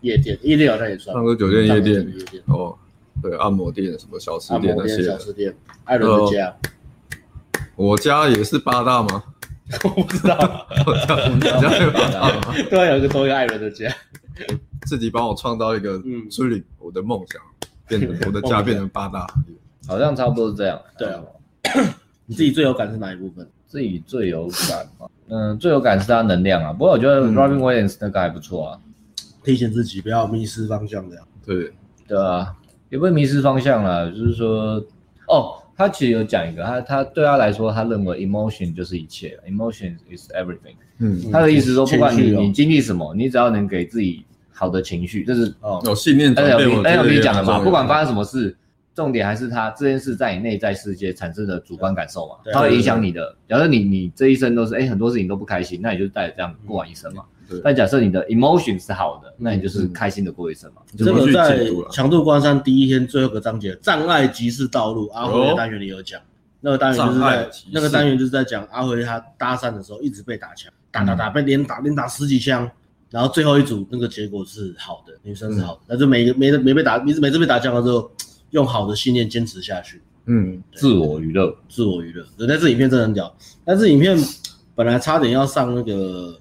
[0.01, 1.15] 夜店，夜店好像也算。
[1.15, 2.13] 唱歌、酒店、夜店，
[2.45, 2.77] 哦，
[3.21, 5.03] 对，按摩店、什么小吃店那些。
[5.03, 5.55] 小吃店，
[5.85, 6.55] 艾伦的家。
[7.75, 9.23] 我家也是八大吗？
[9.83, 10.67] 我不知道。
[10.85, 12.53] 我家有八大吗？
[12.69, 13.91] 对，有一个多一个艾伦的家。
[14.85, 17.41] 自己帮我创造一个，嗯，追领我的梦想。
[17.85, 19.27] 变成 我的家变成八大，
[19.85, 20.81] 好像差不多是这样。
[20.97, 21.21] 对啊，
[22.25, 23.45] 你自己最有感是哪一部分？
[23.67, 25.05] 自己最有感嘛？
[25.29, 26.71] 嗯，最有感是他能量啊。
[26.73, 28.79] 不过我觉得 Robin Williams 那个还不错啊，
[29.43, 31.27] 提醒自己不要迷失方向这样。
[31.45, 31.71] 对，
[32.07, 32.53] 对啊，
[32.89, 34.05] 也不会迷失方向啦。
[34.09, 34.83] 就是说，
[35.27, 40.75] 哦，他其实有讲一个，他他对他来说，他认为 emotion 就是一切，emotion is everything。
[40.99, 44.25] 嗯，他的意思说，不管你你经历什么，你只要能给自己。
[44.55, 46.33] 好的情绪，这是哦，有信念。
[46.33, 48.55] NLP 讲的嘛，不管发生什么事，
[48.95, 53.35] 重点还是他这件事在你内在世界产生的主观感受嘛，它会影响你的。
[53.49, 57.23] 假设你你这一生都是哎很多事情都不开心，那你就带着这样过完一生嘛。
[57.63, 60.81] 但假设你的 emotion 是好的，那你就是开心的过一生嘛。
[60.97, 65.07] 这个在强度关山第一天最后一个章节，障碍即是道路。
[65.09, 66.19] 阿辉的单元里有讲，
[66.61, 72.69] 那个单元就是在那个单元就是在讲阿辉他搭讪的时候一直被打枪，打打打被连打连打十几枪。
[73.11, 78.09] 然后最后一组那个结果是好的，女生是好的，那就每个没没被打，每次每次被打枪了之后，
[78.53, 80.01] 用好的信念坚持下去。
[80.25, 82.25] 嗯，自我娱乐，自我娱乐。
[82.35, 84.17] 对，但是影片真的很屌，但是影片
[84.73, 86.39] 本来差点要上那个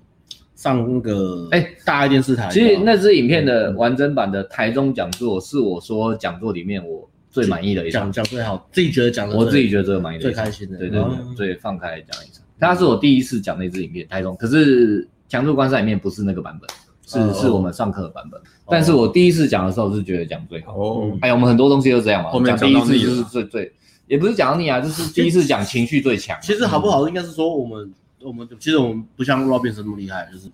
[0.54, 2.48] 上那个哎大爱电视台。
[2.48, 12.42] 其实那支影片的完整版的台中讲座是我说讲座里面我最满意的一场，讲讲最好，自己觉得讲的，我自己觉得最满意的，最开心的，对对对，最放开讲一场。
[12.58, 15.08] 它是我第一次讲那支影片，台中，可是。
[15.28, 16.68] 强度观赛里面不是那个版本，
[17.12, 18.40] 是是我们上课的版本。
[18.66, 20.74] 但是我第一次讲的时候是觉得讲最好。
[20.74, 22.30] 哦，哎呀，我们很多东西都这样嘛。
[22.30, 23.72] 后面讲第一次就是最最，
[24.06, 26.36] 也不是讲到你啊，就是第一次讲情绪最强。
[26.40, 30.48] 其实好不好，应该是说我们我们其实我们不像 Robinson 那么厉害，就是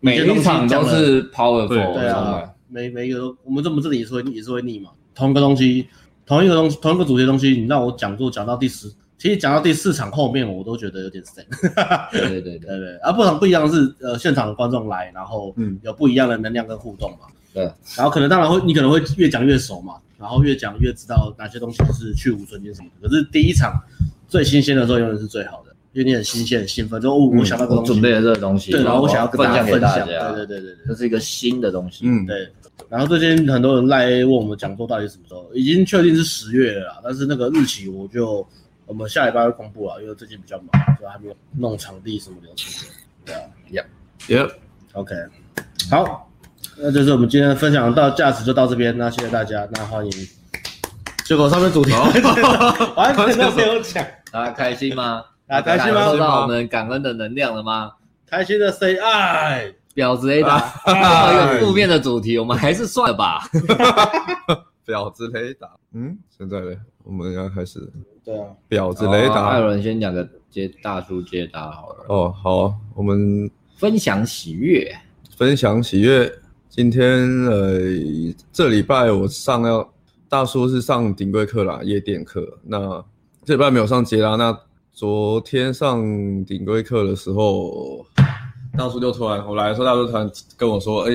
[0.00, 1.68] 每一场都是 powerful。
[1.68, 4.90] 对啊，每每一个都我们这么这里也是会也是会腻嘛。
[5.14, 5.86] 同一个东西，
[6.26, 8.88] 同一个东西，同一个主题的东西，你让我讲座讲到第十。
[9.24, 11.42] 其实讲到第四场后面，我都觉得有点神。
[12.12, 17.26] 对对对对对，而不同不一样的是，呃，现场的观众来，然后嗯，有不一样的能量跟互动嘛。
[17.54, 17.62] 对。
[17.96, 23.08] 然后可能当然会，你可能会越讲越熟嘛，然后越讲越知道哪些东西是去无存菁什么的。
[23.08, 23.82] 可是第一场
[24.28, 30.06] 最新鲜的时候，永远是最好的，因为你很新鲜、很兴奋，就哦，我想到个东西，准备了这个东西，对，然后我想要跟大家分享。
[30.06, 32.04] 对对对对对，这是一个新的东西。
[32.06, 32.46] 嗯，对。
[32.90, 38.46] 然后最近很多人来问我们讲座到底什么时候，已经确定是十月了啦，但是那个日期我就。
[38.86, 42.88] 我们下礼拜会公布啊，因为最近比较忙，所以还没有弄场地什么流程。
[43.24, 45.14] 对啊，Yep，Yep，OK，
[45.90, 46.30] 好，
[46.76, 50.12] 那就是我们今天分享到价值就到这边，那谢谢大家，那欢迎。
[51.24, 51.90] 结果上面主题
[52.96, 55.24] 完全都没有讲， 大家开心吗？
[55.48, 56.04] 大家开心吗？
[56.10, 57.92] 收到我们感恩的能量了吗？
[58.26, 63.48] 开心的 say 爱，婊子雷达，一个负面的主题，我们还是算了吧。
[64.86, 67.80] 婊子雷达，嗯，现在呢，我们要开始。
[68.24, 72.04] 对啊，婊子雷达，艾伦先讲个接大叔接大好了。
[72.08, 74.90] 哦，好，我们分享喜悦，
[75.36, 76.32] 分享喜悦。
[76.70, 77.78] 今天呃，
[78.50, 79.92] 这礼拜我上要
[80.26, 82.58] 大叔是上顶规课啦，夜店课。
[82.62, 83.04] 那
[83.44, 84.36] 这礼拜没有上接啦。
[84.36, 84.58] 那
[84.90, 86.02] 昨天上
[86.46, 88.06] 顶规课的时候，
[88.76, 91.12] 大叔就突然我来的时候，大叔突然跟我说：“哎，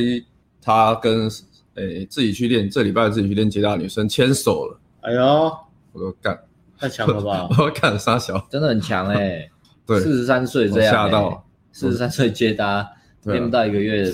[0.62, 1.28] 他跟
[1.74, 5.52] 哎自己去练，这礼拜自己去练接大女生牵手了。”哎呦，
[5.92, 6.40] 我说干。
[6.80, 7.48] 太强了吧！
[7.60, 9.52] 我看沙小，真的很强哎、欸。
[9.86, 11.46] 对，四十三岁这样、欸，吓到。
[11.72, 12.88] 四十三岁接搭，
[13.24, 14.14] 练不到一个月。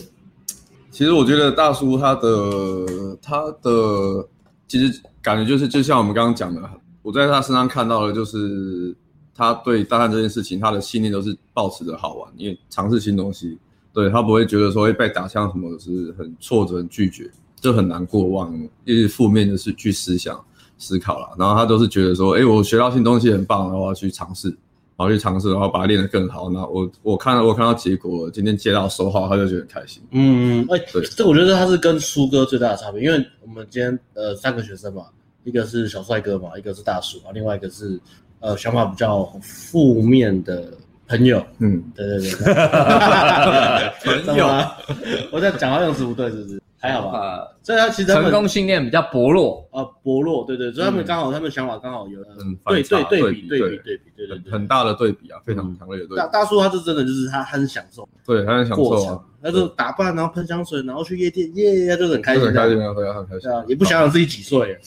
[0.92, 4.28] 其实我觉得大叔他的他的
[4.68, 6.62] 其实感觉就是，就像我们刚刚讲的，
[7.02, 8.96] 我在他身上看到的就是
[9.34, 13.58] 他对大汉这件事情，他的信念都是保持着好玩，因为尝试新东西。
[13.94, 20.44] 对，他不会觉得说会被打枪什么的是很挫折、很拒绝，就很难过，往一直负面的是去思想。
[20.78, 21.36] 思考了。
[21.38, 26.50] 然后他都是觉得说，哎，我学到新东西很棒，然后我要去尝试，然后去尝试，然后把它练得更好。
[26.50, 30.02] 那我我看到我看到结果，今天接到收号，他就觉得很开心。
[30.12, 35.04] 嗯，哎，对，这我觉得他是跟苏哥最大的差别，因为我们今天呃三个学生嘛，
[35.44, 38.00] 一个是小帅哥嘛，一个是大叔啊，另外一个是
[38.40, 40.72] 呃想法比较负面的。
[41.08, 42.30] 朋友，嗯，对对对，
[44.26, 44.48] 朋友，
[45.32, 46.62] 我在讲话用词不对，是不是？
[46.78, 49.68] 还好吧，所以他其实成功信念比较薄弱。
[49.72, 52.36] 啊，薄弱，对对，所以他们刚好，他们想法刚好有对
[52.84, 56.16] 对对比对比对比对对很大的对比啊，非常强烈的对比。
[56.16, 64.78] 大大叔他是真的就是他很享受，对，他很享受啊，他就打扮然后喷香水，然后去夜店，耶，他就很开心，很开心啊，对啊，很开心啊，也不想想自己几岁，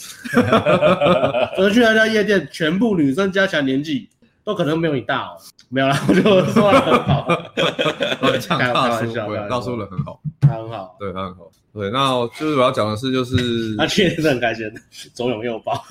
[1.56, 4.08] 而 去那家夜店，全部女生加起来年纪
[4.48, 5.36] 都可能没有你大哦。
[5.68, 7.28] 没有啦， 我就说的很好，
[8.48, 14.64] 开玩笑，大叔人很好，他很好，对他很好，对，那就是我要讲的是，就是他去年是很开心，
[15.12, 15.84] 左拥右抱，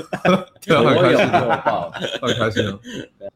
[0.65, 2.63] 对，很开心，右抱，很开心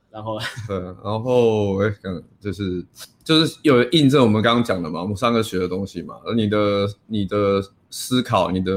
[0.10, 2.84] 然后，对，然后哎，刚就是
[3.24, 8.72] 就是有印证我们刚刚讲的嘛，我们三个学的东西嘛，而你的你的思考，你的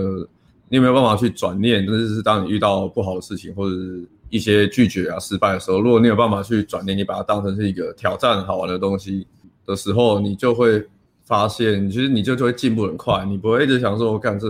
[0.69, 1.87] 你有没有办法去转念？
[1.87, 4.07] 但是是当你遇到不好的事情，或者是。
[4.35, 9.25] 一些拒绝啊、失败的时候，如果你有办法去转念，你把它当成是一个挑战、好玩的东西
[9.65, 10.85] 的时候，你就会
[11.23, 13.25] 发现，其实你就就会进步很快。
[13.27, 14.49] 你不会一直想说，我干这，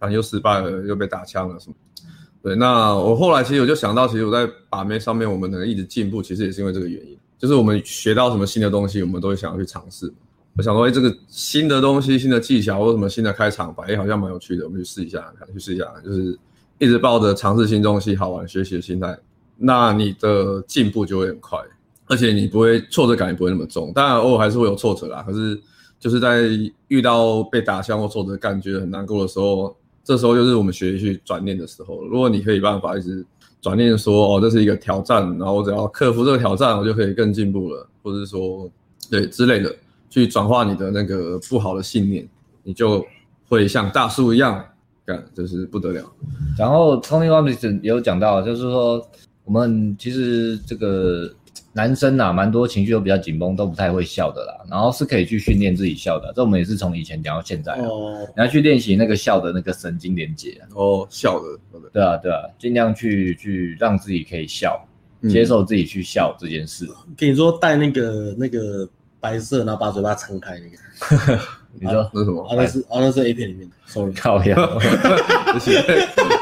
[0.00, 1.76] 反正又失败了，又被打枪了什么。
[2.42, 10.12] 对，那我后来其实我就想到，其实我在把妹上面，我们能一直进步，其实也是因为这个原因，就是我们学到什么新的东西，我们都会想要去尝试。
[10.56, 16.36] 我想说，哎，这个新的东西、新的技巧或者什么新的开场白，哎，好像蛮有趣的，我们去试一下，看，去试一下，就是。
[16.78, 19.18] 一直抱着尝试新东西、好玩学习的心态，
[19.56, 21.58] 那你的进步就会很快，
[22.06, 23.92] 而且你不会挫折感也不会那么重。
[23.94, 25.58] 当然偶尔还是会有挫折啦，可是
[25.98, 26.42] 就是在
[26.88, 32.04] 遇到被打枪或挫折感觉很难过的时候，这时候就是我们学习去转念的时候。
[32.04, 33.24] 如果你可以办法一直
[33.62, 38.70] 转念说，哦，这是一个挑战，然后我只要克服这个挑战，我就可以更进步了，或者说
[39.10, 39.74] 对之类的，
[40.10, 42.28] 去转化你的那个不好的信念，
[42.62, 43.04] 你就
[43.48, 44.62] 会像大树一样。
[45.06, 46.02] 干，就是不得了。
[46.58, 49.00] 然后 Tony Robbins 也有讲到，就是说
[49.44, 51.32] 我们其实这个
[51.72, 54.66] 男生啊，蛮多情绪都比较紧绷，都不太会笑的啦。
[54.68, 57.74] 然后是可以去训练自己笑的，这我们也是从以前讲到现在。
[57.74, 58.26] 哦。
[58.36, 60.60] 你要去练习那个笑的那个神经连接。
[60.74, 61.44] 哦，笑的。
[61.92, 64.84] 对啊，对啊，尽量去去让自己可以笑，
[65.30, 66.84] 接受自己去笑这件事。
[67.16, 68.88] 跟你说戴那个那个
[69.20, 71.40] 白色，然后把嘴巴撑开那个。
[71.80, 72.42] 你说那是什么？
[72.48, 73.74] 啊，那是啊，那是 A 片里面的。
[73.86, 74.78] 手 靠腰，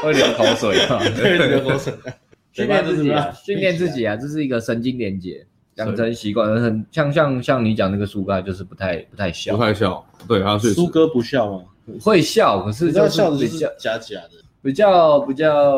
[0.01, 1.93] 会流口水啊， 会流口水。
[2.53, 5.45] 训练自己啊，训练自己啊，这是一个神经连接，
[5.75, 6.49] 养成习惯。
[6.61, 10.05] 很像像像你讲那个苏哥，就是不太不太笑，不太笑。
[10.25, 11.63] 对，他是苏哥不笑吗？
[12.01, 14.31] 会笑，可是就是笑的比较假假的，
[14.63, 15.73] 比较比较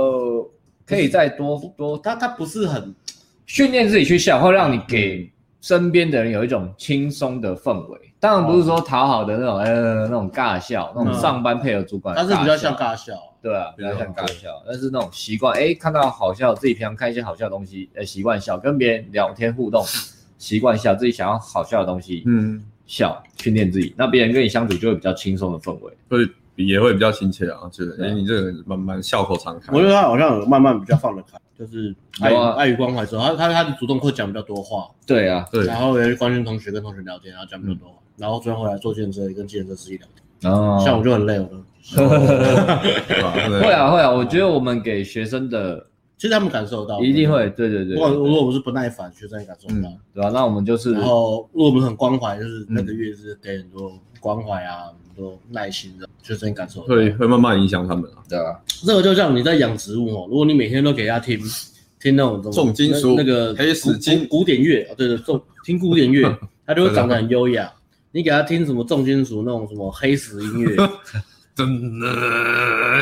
[0.86, 1.98] 可以再多多。
[1.98, 2.94] 他他不是很
[3.48, 5.30] 训练自己去笑，会让你给
[5.62, 8.07] 身边的人有一种轻松的氛围。
[8.20, 19.86] 当然不是说讨好的那种，呃，那种尬笑，那种上班配合主管，但是比较像尬笑，对啊，比较像尬笑，但是那种习惯，哎，看到好笑，自己平常看一些好笑的东西，呃，习惯笑，跟别人聊天互动，
[20.40, 37.96] 习惯笑，自己想要好笑的东西，嗯，笑，训练自己，那别人跟你相处就会比较轻松的氛围，会也会比较亲切啊，就是，哎，你这个人蛮蛮笑口常开，我觉得他好像有慢慢比较放得开，就是爱爱与关怀之后，他他他主动会讲比较多话，对啊，对，然后也会关心同学跟同学聊天，然后讲比较多话。
[38.18, 40.52] 然后最后来坐计程车，也跟计程车司机聊天。
[40.52, 41.50] 哦，像我就很累了。
[41.96, 45.86] 会啊会啊，我觉得我们给学生的，
[46.18, 47.50] 其实他们感受到，一定会。
[47.52, 47.94] 对对对。
[47.94, 50.30] 如果如果我是不耐烦，学生也感受到，对吧？
[50.34, 58.18] 那我们就是，然后如果我们很关怀，就是那个月是给很多关怀啊，很多耐心的，学生感受会会慢慢影响他们啊。
[58.28, 61.40] 对啊，这个就像你在养植物哦，如果你每天都给他听
[62.02, 67.72] 听那种重金属那个黑死金古典乐，对对，重听古典乐， 他就会长得很优雅。
[68.12, 70.76] 你给他听什么重金属那种什么黑死音乐，
[71.56, 72.08] 真的。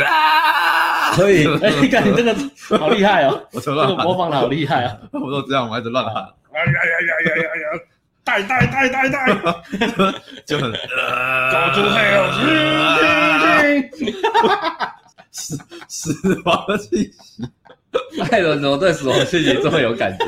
[0.06, 2.36] 啊，可以，哎，你看你这个
[2.78, 6.16] 好厉害哦， 我这个模仿的好厉害啊，我都这样，我一直乱喊，
[6.52, 6.72] 哎呀呀
[7.02, 7.80] 呀呀呀呀，
[8.24, 9.28] 带带带带带，
[10.46, 12.22] 就很，搞出黑哦，
[15.32, 15.58] 死
[15.88, 17.44] 死亡的气息，
[18.32, 20.26] 艾伦怎么对死亡气息这么有感觉？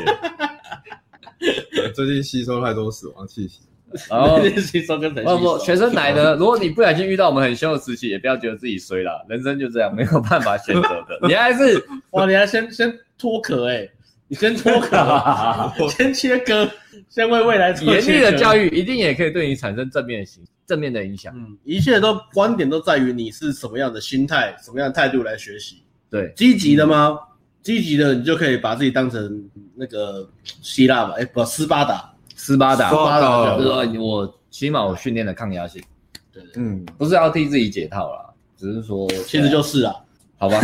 [1.96, 3.62] 最近吸收太多死亡气息。
[4.10, 11.20] 然后不不，学生 来的，如果你不小心遇到我们很凶的时期，也不要觉得自己衰了，人生就这样，没有办法选择的。
[11.28, 13.88] 你还是 哇，你还先先脱壳哎，
[14.28, 16.70] 你先脱壳，先切割，
[17.10, 21.34] 先为未来做严厉的教育，一定也可以对你产生正面的形正面的影响。
[21.36, 25.82] 嗯，一切都观点都在于你是什么样的心态，什么样的态度来学习。
[26.10, 27.18] 对，积极的吗？
[27.64, 30.30] 积极的，你就可以把自己当成那个
[30.62, 31.16] 希腊吧？
[31.18, 35.84] 哎，不，斯巴达，斯巴达，斯巴达，就是说我起码我训练的抗压性。
[36.32, 39.94] 对，对，嗯，不是要替自己解套啦，只是说，其实就是啊，
[40.38, 40.62] 好吧。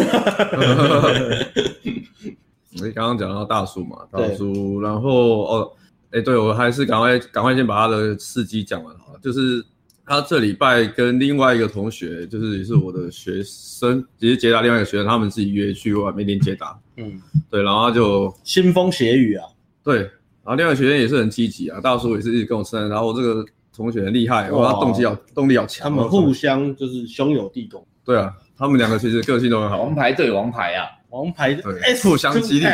[2.70, 5.72] 你 刚刚讲到大叔嘛，大叔，然后哦，
[6.12, 9.20] 哎，对，我还是赶快赶快先把他的事迹讲完好了。
[9.22, 9.66] 就是
[10.06, 16.80] 他这礼拜跟另外一个同学，就是也是我的学生，也是捷达另外一个学生，他们自己约去外面练捷达。
[16.98, 17.20] 嗯，
[17.50, 19.46] 对，然后他就腥风血雨啊。
[19.84, 20.10] 对，
[20.44, 25.90] 然后另外一个学生也是很积极啊，大叔也是一直跟我称，然后我这个同学很厉害，哇，他动机好，动力好强。
[25.90, 27.86] 他们互相就是兄友弟恭。
[28.06, 29.82] 对啊，他们两个其实个性都很好。
[29.82, 30.88] 王牌对王牌啊。
[31.10, 32.66] 王牌对，互相激励。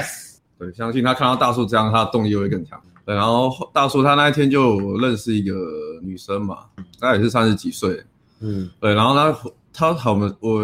[0.57, 2.81] 对，相信他看到大叔这样，他的动力会更强。
[3.05, 5.53] 对，然后大叔他那一天就认识一个
[6.01, 6.59] 女生嘛，
[6.99, 8.01] 大概也是三十几岁。
[8.39, 9.37] 嗯，对，然后他
[9.73, 10.61] 他好嘛，我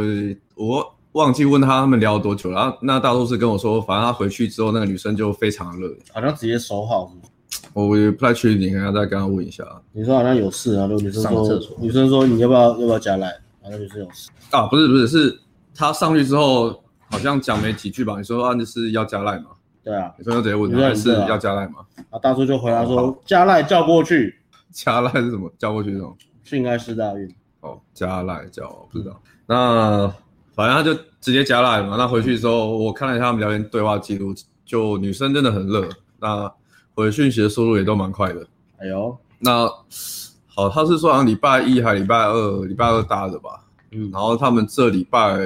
[0.56, 2.62] 我忘记问他他们聊了多久了。
[2.62, 7.12] 然后那大叔是跟我说，反正他回去之后，那个女生就非常热，好像直接收好。
[7.74, 9.66] 我也不太确定，可能再跟他问一下。
[9.92, 10.88] 你说好像有事啊？
[10.90, 13.28] 那个女生说，厕所女生说你要不要要不要加赖？
[13.62, 14.68] 好像女生有事啊？
[14.68, 15.40] 不是不是，是
[15.74, 16.82] 他上去之后。
[17.08, 18.18] 好像讲没几句吧？
[18.18, 19.52] 你说啊，你是要加赖吗？
[19.84, 21.76] 对啊，你说就直接问他是要加赖吗？
[22.10, 24.36] 啊，大叔就回答说加赖叫过去。
[24.72, 25.50] 加赖是什么？
[25.58, 26.18] 叫过去这种？
[26.44, 27.34] 性爱是大运。
[27.62, 29.22] 哦，加赖叫不知道。
[29.46, 30.12] 那
[30.56, 31.96] 反正他就直接加赖嘛。
[31.98, 34.34] 那回去之后，我看了一下他们聊天对话记录，
[34.66, 35.88] 就女生真的很热。
[36.20, 36.52] 那
[36.94, 38.48] 回讯息的速度也都蛮快的。
[38.78, 39.68] 哎呦，那
[40.48, 43.62] 好，他是说好像礼拜一还礼拜二，礼拜二搭的吧？
[43.92, 45.38] 嗯，然后他们这礼拜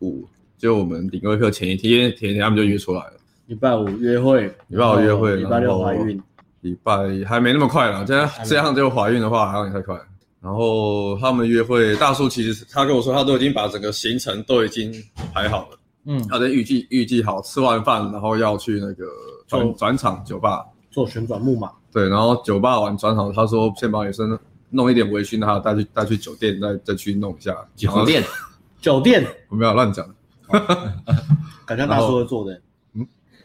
[0.00, 0.26] 五。
[0.58, 3.12] 就我们领队课前一天，前一天他们就约出来了。
[3.46, 6.22] 礼拜五约会，礼拜五约会，礼拜六怀孕。
[6.60, 6.94] 礼拜
[7.26, 9.98] 还没那么快了，这样这样就怀孕的话，好像也太快。
[10.42, 14.92] 然后他们约会，大叔其实他跟我说，他都已经把整个行程都已经
[15.34, 15.78] 排好了。
[16.06, 19.04] 嗯，他在预计预计好吃完饭，然后要去那个
[19.46, 21.70] 转转场酒吧做旋转木马。
[21.92, 24.38] 对，然后酒吧完转场，他说先把女生
[24.70, 28.24] 弄一点微醺，然后带去带去酒店，再再去弄一下酒店。
[28.80, 30.06] 酒店， 我没有乱讲。
[31.66, 32.58] 感觉大叔会做的，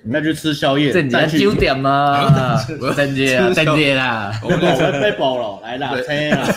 [0.06, 2.64] 嗯，那去吃宵夜，再去酒店吗？
[2.95, 4.60] 真的啊，真的啦，我们
[5.01, 6.47] 被包了，来啦，车 啦，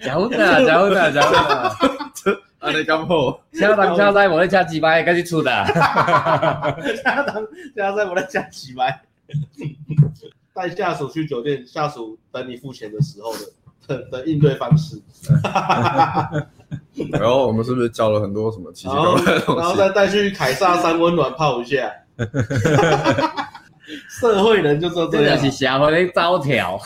[0.00, 1.76] 结婚啦，结婚啦，结婚啦，
[2.58, 5.50] 啊，你咁好，下当下在我在加几百，赶紧出的，
[7.04, 7.46] 下当
[7.76, 9.02] 下在我在加几百，
[10.54, 13.40] 带下属去酒店，下属等你付钱的时候的
[13.86, 15.00] 的的应对方式。
[17.12, 19.60] 然后我们是不是教了很多什么奇奇怪怪的东西？
[19.60, 21.92] 然后再带去凯撒山温暖泡一下。
[24.20, 26.80] 社会人就说这样，是社会的招条。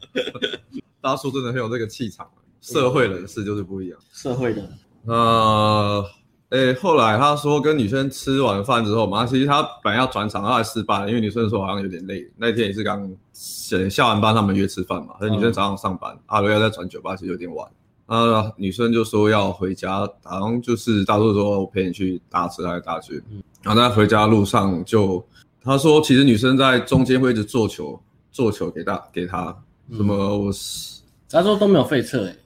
[1.00, 2.28] 大叔真的很有这个气场，
[2.60, 3.98] 社会人士就是不一样。
[4.12, 4.62] 社会的。
[5.06, 6.04] 呃，
[6.50, 12.30] 诶，后来他说跟女生吃完饭之后嘛，其实他本来要转场，他还失败了，因为女生说好像有点累。
[12.36, 17.66] 那天也是刚下下完班，他们约吃饭嘛，所以女生早上上班，阿罗要在转酒吧，其实有点晚。
[18.12, 25.24] 啊，女生就说要回家，然后就是大叔说我陪你去打车还是搭去，嗯、然后在回家路上就
[25.64, 27.98] 他说，其实女生在中间会一直做球，
[28.30, 29.56] 做球给他给他，
[29.96, 31.00] 什么我是
[31.30, 32.36] 他说都没有废车哎，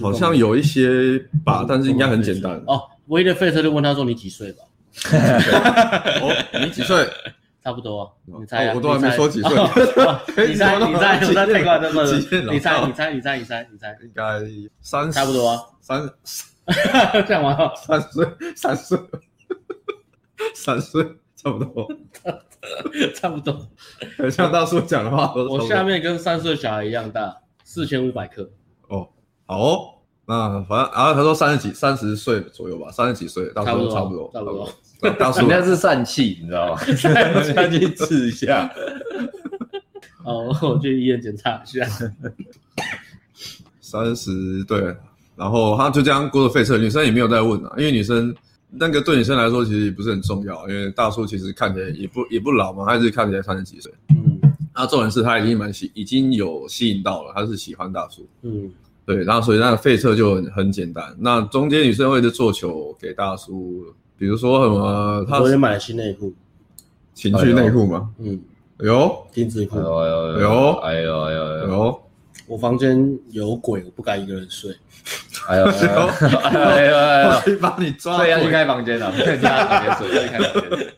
[0.00, 2.80] 好像有一些吧，但是应该很简单哦。
[3.08, 4.64] 唯一的废车就问他说你几岁吧？
[6.22, 7.06] 哦，你几岁？
[7.62, 9.50] 差不多，你猜我都还没说 几岁，
[10.48, 11.90] 你猜，你猜，你猜太快了，
[12.50, 14.40] 你猜，你猜，你猜，你猜，你猜，应该
[14.80, 15.48] 三，差不多。
[15.50, 16.10] 啊，三，
[17.26, 18.98] 这样完了，三岁，三岁，
[20.54, 21.04] 三岁，
[21.36, 21.86] 差不多，
[23.14, 23.66] 差不多，
[24.16, 28.50] 很像大叔讲的话，我下面跟三岁小孩一样大，四千五百克，
[28.88, 29.08] 哦，
[29.46, 29.99] 好哦。
[30.38, 34.68] 啊，反正然后他说三十几、三十岁左右吧，三十几岁，大叔差不多，差不多。
[35.18, 36.80] 大叔应该是疝气，你知道吗？
[36.94, 38.70] 下去治一下。
[40.24, 41.86] 哦，我去医院检查一下。
[43.80, 44.94] 三十对，
[45.34, 48.32] 然后他就这样过着废车，女生也没有再问啊，因为女生
[48.68, 53.92] 那个对女生来说其实也不是很重要，因为大叔其实看起来也不也不老嘛，他是看起来三十几岁。
[54.10, 54.38] 嗯，
[54.74, 58.24] 那重点是他已经蛮喜，已经有吸引到了，他是喜欢大叔。
[58.42, 58.70] 嗯。
[59.14, 61.04] 对，然后所以那个废车就很很简单。
[61.18, 63.84] 那中间女生会是做球给大叔，
[64.16, 66.32] 比如说什么，他昨天买了新内裤，
[67.12, 68.08] 情趣内裤嘛。
[68.18, 68.40] 嗯，
[68.78, 72.00] 有丁字裤，有有，哎呦哎呦有。
[72.46, 74.72] 我房间有鬼，我不敢一个人睡。
[75.48, 77.54] 哎呦哎呦哎呦哎呦！
[77.54, 80.94] 我把你抓，所以要去开房间了，开房间睡，开房间。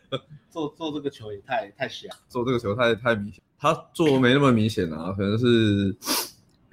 [0.51, 3.41] 做做这个球也太太小，做这个球太太明显。
[3.59, 5.95] 他做没那么明显啊，可能是。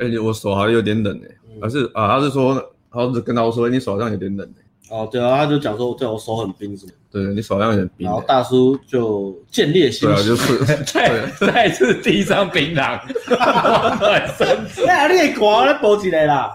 [0.01, 1.29] 哎，我手好像有点冷哎，
[1.63, 2.55] 还是啊，他是说，
[2.93, 4.63] 他是跟他说，你手好像有点冷哎，
[4.97, 6.93] 哦，对啊，他就讲说对我手很冰什么。
[7.13, 8.07] 对你手上有点冰。
[8.07, 10.15] 然后大叔就见猎心喜。
[10.15, 13.01] 对啊，就是 再再次递上槟榔。
[14.89, 16.55] 哎，你也挂咧包起来啦，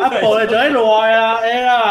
[0.00, 1.82] 啊，包咧就喺热啊，哎呀，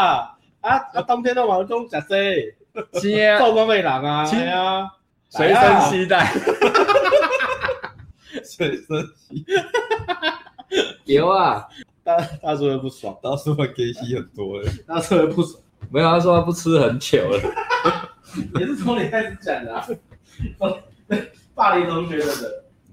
[0.62, 4.88] 啊啊，冬天都往中食西，是啊，做工未人啊，是啊，
[5.28, 6.32] 随身携带。
[8.44, 8.86] 随身
[9.28, 9.44] 携
[11.04, 11.66] 有啊，
[12.02, 15.60] 大大叔会不爽，大叔会给戏很多嘞，大叔会不爽。
[15.90, 17.40] 没有，他说他不吃很久了。
[18.60, 19.86] 也是从你开始讲的啊，
[21.54, 22.36] 霸凌同学的人。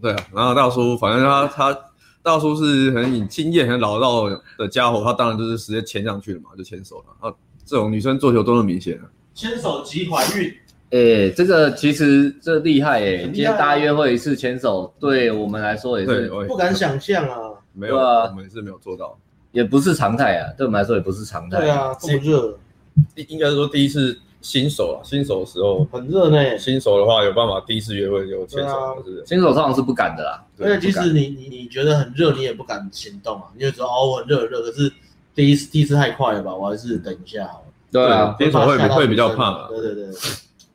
[0.02, 1.80] 对啊，然后大叔，反正他他
[2.22, 7.30] 大叔是很有经验、很老道的家伙，他当然就是直接牵上去了嘛，就牵手了。
[7.30, 7.34] 啊，
[7.66, 9.10] 这种女生做球多么明显啊！
[9.34, 10.54] 牵手即怀孕。
[10.92, 13.24] 哎、欸，这个其实这厉害哎、欸！
[13.24, 17.50] 今天大家约会一次牵手，对我们来说也是不敢想象啊。
[17.74, 19.18] 没有啊，我们是没有做到，
[19.52, 20.54] 也不是常态啊。
[20.58, 21.60] 对我们来说也不是常态。
[21.60, 22.58] 对啊，这么热。
[23.16, 26.58] 应该是说第一次新手啊，新手的时候很热呢。
[26.58, 30.46] 新手的话有办法第一次约会就牵手，啊、是新手通常是不敢的啦。
[30.60, 33.48] 因为即使你你你觉得很热，你也不敢行动啊。
[33.56, 34.92] 你就说哦，我很热很热，可是
[35.34, 37.66] 第一次第一次太快了吧，我还是等一下好了。
[37.92, 39.68] 对啊，新手会会比较怕嘛。
[39.70, 40.08] 对对对。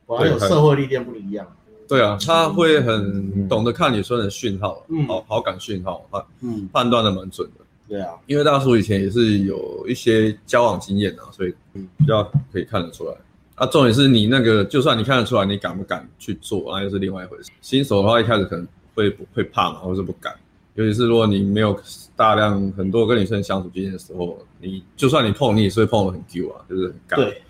[0.05, 1.45] 我还有社会历练不一样。
[1.89, 7.65] 对啊，他会很懂得看女生的讯号，嗯、好好感讯号，判嗯判断的蛮准的。
[7.87, 11.53] 对啊，因为大叔以前也是有一些交往经验啊，所以
[11.97, 12.23] 比较
[12.53, 13.15] 可以看得出来。
[13.55, 17.49] 啊，重点是你那个，就算你看得出来，你敢不敢去做，那又是另外一回事。
[17.59, 20.31] 新手的话，一开始可能会不会怕嘛，或是不敢。
[20.75, 21.75] 尤其是如果你没有
[22.15, 27.15] 大量很多跟女生相处经验的时候，你就算你碰，你也是会碰的很 Q 啊，就是很尬。
[27.15, 27.41] 对，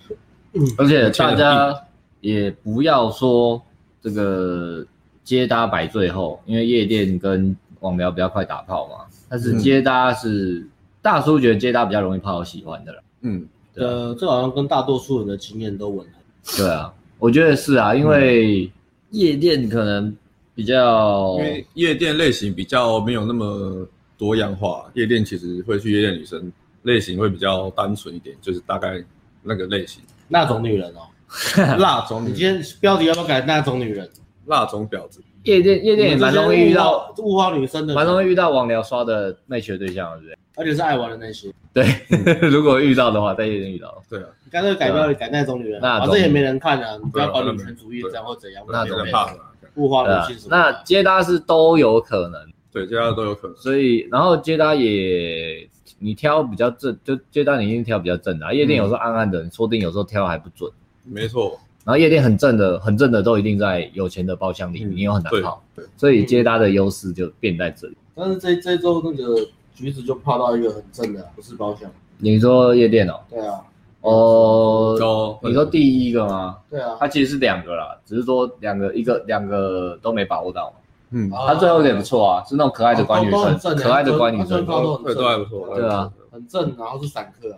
[0.54, 1.76] 嗯，而且大家。
[2.22, 3.64] 也不要说
[4.02, 4.86] 这个
[5.24, 9.06] 接搭摆最后，因为夜店跟网聊比较快打炮嘛。
[9.28, 10.70] 但是接搭是、嗯、
[11.02, 13.04] 大叔觉得接搭比较容易泡到喜欢的了。
[13.22, 16.58] 嗯，对呃，这好像跟大多数人的经验都吻合。
[16.58, 18.72] 对啊，我觉得是啊，因为
[19.12, 20.16] 夜店可能
[20.56, 23.88] 比较，因为夜店类型比较没有那么
[24.18, 24.90] 多样化。
[24.94, 26.52] 夜店其实会去夜店女生
[26.84, 29.04] 类型会比较单纯一点，就是大概
[29.44, 31.02] 那个类型那种女人哦。
[31.78, 33.42] 那种，你今天标题要不要改？
[33.42, 34.10] 那种女人，
[34.48, 35.22] 辣种婊子。
[35.44, 40.38] 夜店夜店也蛮容易遇到物化女生的，蛮容易遇到网聊刷的妹学对象，对不对？
[40.58, 41.50] 而且是爱玩的那些。
[41.72, 41.86] 对，
[42.50, 44.04] 如果遇到的话，在夜店遇到。
[44.10, 48.64] 对啊，你干脆改标题改那种女人，反正也没人看啊，你不要搞女权主义这样或怎样。
[48.68, 49.34] 那种怕
[49.76, 50.50] 物化女性。
[50.50, 52.42] 那接搭是都有可能，
[52.74, 53.56] 对，接搭都有可能。
[53.56, 55.66] 所以，然后接搭也
[56.00, 58.54] 你挑比较正，就接搭你一定挑比较正的。
[58.54, 60.70] 夜店有时候暗暗的，说不定有时候挑还不准。
[61.12, 61.60] 没错。
[61.86, 65.64] 然后夜店很正的，很正的都一定在有钱的包厢里，你又很难泡，
[65.98, 67.98] 所以接搭的优势就变在这里。
[68.14, 71.90] 但是这这周那个橘子就泡到一个很正的，不是包厢。
[72.18, 73.20] 你说夜店哦？
[73.30, 73.62] 对啊。
[74.02, 76.58] 哦，你说第一个吗？
[76.70, 76.96] 对啊。
[77.00, 80.72] 它其实是两个啦，只是说两个一个两个都没把握到。
[81.12, 81.32] 嗯。
[81.32, 84.66] 他最后一点不错啊，是那种可爱的乖女生，可爱的乖女生，
[85.04, 85.76] 对，都还不错。
[85.76, 87.58] 对啊，很正，然后是散客啊。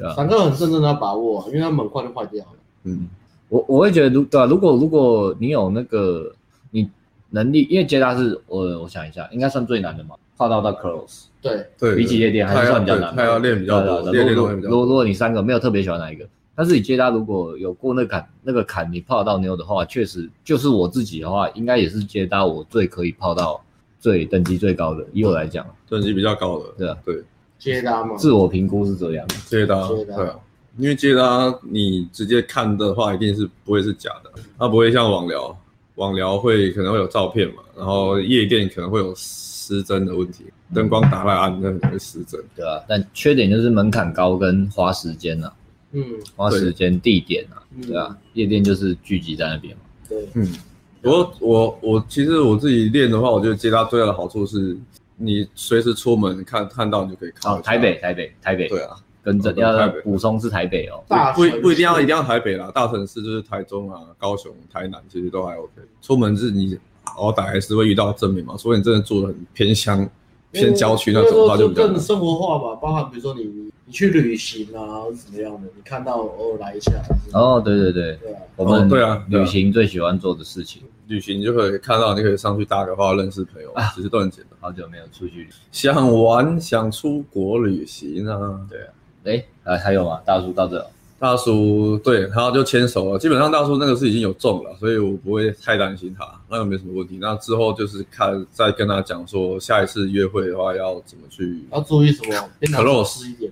[0.00, 0.14] 对啊。
[0.14, 2.52] 散客很慎重的要把握，因为他们很快就坏掉了。
[2.84, 3.08] 嗯。
[3.48, 6.32] 我我会觉得，如对啊，如果如果你有那个
[6.70, 6.88] 你
[7.30, 14.68] 能力，因为接搭是我我想一下，应该算最难的嘛，泡到到 close，对对，比起夜店还是算比较难，他要练比较多，练练都会比较。
[14.68, 16.24] 如果如果你三个没有特别喜欢哪一个，
[16.54, 23.60] 但是你接搭如果有过那坎那个坎，你泡到妞的话，确实就是我自己的话，应该也是接搭我最可以泡到
[23.98, 27.22] 最等级最高的，以我来讲，等级比较高的，对啊，对，
[27.60, 30.34] 接搭嘛，自我评估是这样，接搭，对啊。
[30.78, 35.54] 因为接搭你直接看的话，一定是不会是假的，它不会像网聊，
[35.96, 42.40] 网聊会可能会有照片嘛，然后夜店可能会有失真的问题，灯光打太暗，那可能会失真。
[42.56, 45.52] 对啊，但缺点就是门槛高跟花时间啊，
[45.92, 46.02] 嗯，
[46.36, 47.96] 花时间地点啊，对。
[47.96, 49.82] 啊，夜店就是聚集在那边嘛。
[50.08, 50.54] 对，嗯，
[51.02, 54.78] 我我我其实我自己练的话，我觉得接搭最大的好处是，
[55.20, 57.52] 你随时出门看看到你就可以看。
[57.52, 58.68] 哦，台北，台北，台北。
[58.68, 58.96] 对啊。
[59.22, 61.04] 跟着要补充是台北哦，
[61.34, 65.70] 不不一定要一定要台北啦，大城市就是台中啊、高雄、台南，其实都还 OK。
[66.00, 70.08] 出门是你好歹还是会遇到证明嘛，所以你真的住的很偏乡、
[70.50, 72.74] 偏郊区那种，话就更生活化吧。
[72.80, 73.42] 包含比如说你
[73.84, 76.92] 你去旅行啊，怎么样的，你看到偶尔来一下。
[77.34, 84.56] 哦，对对对，对啊，我们对啊，旅行最喜欢做的事情，旅行就可以看到，你可以上去搭个话，认识朋友，啊其实都很简单。
[84.60, 88.86] 好久没有出去，想玩想出国旅行啊，对啊。
[89.24, 90.20] 哎，还还有吗？
[90.24, 93.18] 大叔到这，大叔对，他就牵手了。
[93.18, 97.18] 基本上大叔那个是已经有中了，所以我不会太担心他，那个没什么问题。
[97.20, 103.50] 那之后就是看再跟他讲说，下一次约会的话要怎么去，要注意什么？close 一点，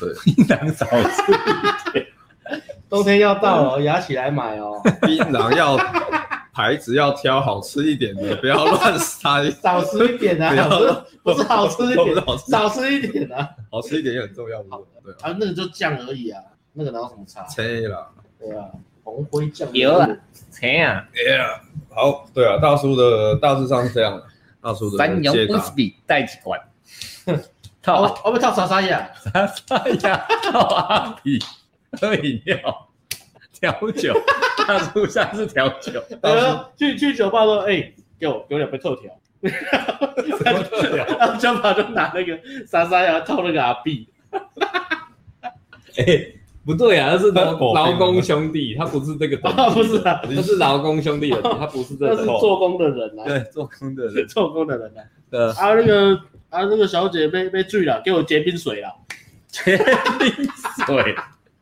[0.00, 2.06] 对，平常少吃一点。
[2.90, 4.80] 冬天要到了，牙起来买哦。
[5.02, 5.76] 槟榔要
[6.54, 9.50] 牌子要挑好吃一点的，不要乱塞。
[9.50, 12.14] 少吃一点啊，不是好吃一点，
[12.48, 13.48] 少吃一点啊。
[13.70, 14.58] 好吃一点也很重要。
[14.70, 16.40] 好，对啊，那个就酱而已啊，
[16.72, 17.42] 那个哪有什么差？
[17.46, 18.06] 切啦，
[18.38, 18.66] 对啊，
[19.02, 20.08] 红灰酱有啊，
[20.52, 21.04] 切啊。
[21.12, 24.24] 哎呀，好，对啊，大叔的大致上是这样的。
[24.62, 26.58] 大叔的三洋威士忌带几罐。
[27.82, 31.38] 套，我们套啥啥呀，啥啥呀，套阿比。
[32.00, 32.88] 喝饮料，
[33.52, 34.12] 调酒，
[34.66, 36.02] 大叔下次调酒。
[36.76, 39.10] 去去酒吧说，哎，给我给我两杯特调。
[39.40, 44.08] 然后酒吧就拿那个莎莎要套那个阿 B。
[45.96, 46.26] 哎，
[46.64, 49.36] 不对啊，那是劳工兄弟，他不是这个。
[49.72, 52.16] 不是啊，他是劳工兄弟，他不是这个。
[52.16, 53.24] 他是做工的人啊。
[53.26, 55.02] 对，做工的人，做工的人啊。
[55.30, 55.40] 对。
[55.40, 56.14] 啊，那个
[56.50, 58.88] 啊，那个小姐被被醉了，给我结冰水了。
[59.48, 59.76] 结
[60.18, 60.48] 冰
[60.86, 61.14] 水。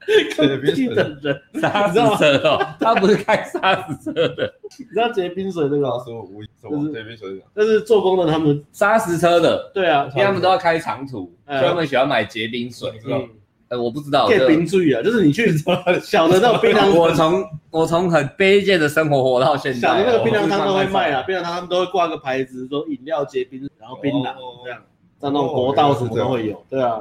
[0.36, 5.82] 结冰的人，沙石车哦，他不是开沙石车的，你知道结冰水那个？
[5.82, 13.20] 老师我无就是结冰水，但是做工的他们沙石车的，对啊，因为他们都要开长途，所以他们喜欢买结冰水，知道？
[13.68, 14.28] 呃，我不知道。
[14.28, 15.50] 结冰注意啊，就是你去
[16.02, 24.82] 小的那种冰凉，我从我从很卑贱的生活活到现在，小的那个冰凉汤都会卖啊，冰凉汤他们都会挂个牌子说饮料结冰，然后冰凉这样。
[25.22, 27.00] 在那种国道什么都会有，对啊。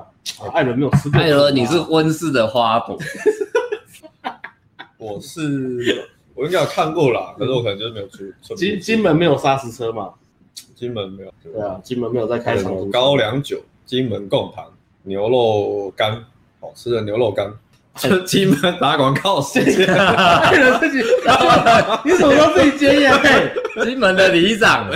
[0.54, 1.20] 艾伦没有吃过。
[1.20, 2.96] 艾伦，你是温室的花朵。
[5.00, 8.54] 我是，我应该有看过啦，可是我可能就是没有出。
[8.54, 10.12] 金金门没有砂石车嘛？
[10.76, 11.34] 金门没有。
[11.42, 12.92] 对啊，金门没有在开场。
[12.92, 14.66] 高粱酒，金门贡糖，
[15.02, 16.24] 牛肉干，
[16.60, 17.52] 好吃的牛肉干。
[18.28, 19.88] 金门打广告时间。
[19.92, 21.04] 艾伦自己，
[22.06, 23.52] 你怎么都自己接业配？
[23.84, 24.88] 金门的里长。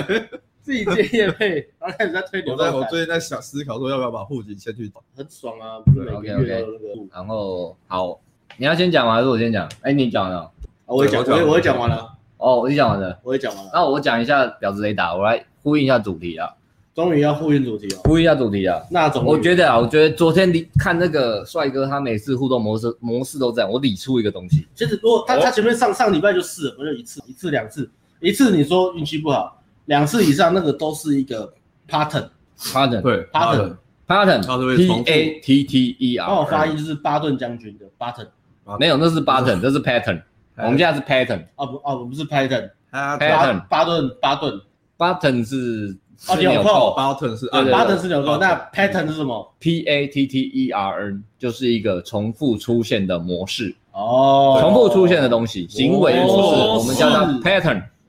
[0.65, 2.53] 自己接业配，然后开始在推牛。
[2.53, 5.77] 我在我最近在想思考说要不要把户籍先去找，很爽啊。
[6.17, 6.65] OK OK。
[7.13, 8.19] 然后好，
[8.57, 9.13] 你要先讲吗？
[9.13, 9.69] 还是我先讲？
[9.81, 10.51] 哎，你讲了。
[10.87, 12.11] 我也讲，我也我也讲完了。
[12.37, 13.19] 哦，我也讲完了。
[13.21, 13.69] 我也讲完了。
[13.75, 16.49] 那我讲一下婊子雷达，我来呼应一下主题啊。
[16.95, 17.99] 终于要呼应主题了。
[18.05, 18.81] 呼应一下主题啊。
[18.89, 23.69] 那总我觉得啊，我觉得昨天你看那个帅哥，他每次互动模式模式都这样。
[23.69, 27.87] 我理出一个东西，其实如果他他前面上上礼拜就试了，不就一次一次两次，
[28.19, 29.61] 一次你说运气不好。
[29.85, 31.53] 两次以上，那个都是一个
[31.89, 38.27] pattern，pattern，对，pattern，pattern，P A T T E R，帮我发音就是巴顿将军的 pattern，
[38.79, 40.21] 没有，那是 pattern，这是 pattern，
[40.57, 44.61] 我们现在是 pattern，哦不，哦不是 pattern，巴顿，巴顿，巴顿
[44.97, 45.95] ，button 是
[46.39, 57.25] 纽扣，button 是，啊，button 是纽扣，那 pattern 是什么？P A T T E R N，就是一个重复出现的模式，哦，重复出现的东西，行为模式，我们叫它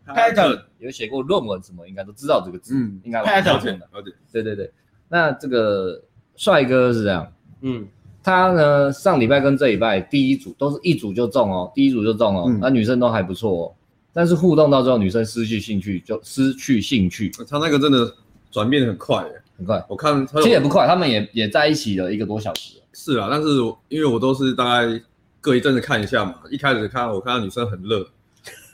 [0.07, 0.63] pattern，pattern。
[0.79, 4.13] 有写过论文什么，应该都知道这个字，嗯，应该有听过的。
[4.31, 4.71] 对对对，
[5.09, 6.01] 那这个
[6.37, 7.27] 帅哥是这样，
[7.63, 7.89] 嗯，
[8.23, 13.75] 他呢上礼拜跟这礼拜第一组都是一组就中哦，第一组就中哦，那女生都还不错哦，
[14.13, 17.33] 但是互动到最后女生失去兴趣，就失去兴趣。
[17.49, 18.15] 他那个真的
[18.51, 19.25] 转变很快，
[19.57, 19.83] 很快。
[19.89, 22.75] 我看其实也不快，他们也也在一起了一个多小时。
[22.93, 23.49] 是啊，但是
[23.89, 25.01] 因为我都是大概
[25.41, 28.07] 隔一阵子看一下嘛，一开始看我看到女生很热，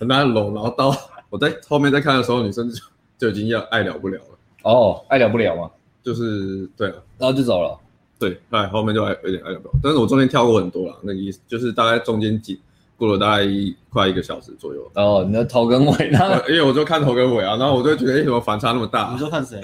[0.00, 0.92] 很难搂，然后到。
[1.32, 2.82] 我在后面在看的时候，女生就
[3.16, 4.38] 就已经要爱了不了了。
[4.64, 5.70] 哦，爱了不了吗？
[6.02, 7.74] 就是对啊，然后就走了。
[8.18, 9.74] 对，哎，后面就爱有点爱了不了。
[9.82, 12.60] 但是我中间跳过很多了，那个意思就是大概中间几
[12.98, 13.46] 过了大概
[13.88, 14.86] 快一个小时左右。
[14.94, 19.10] 哦，你的头跟尾，然后因为我就看头跟尾啊，然后我就觉得为什么反差那么大？
[19.10, 19.58] 你说看谁？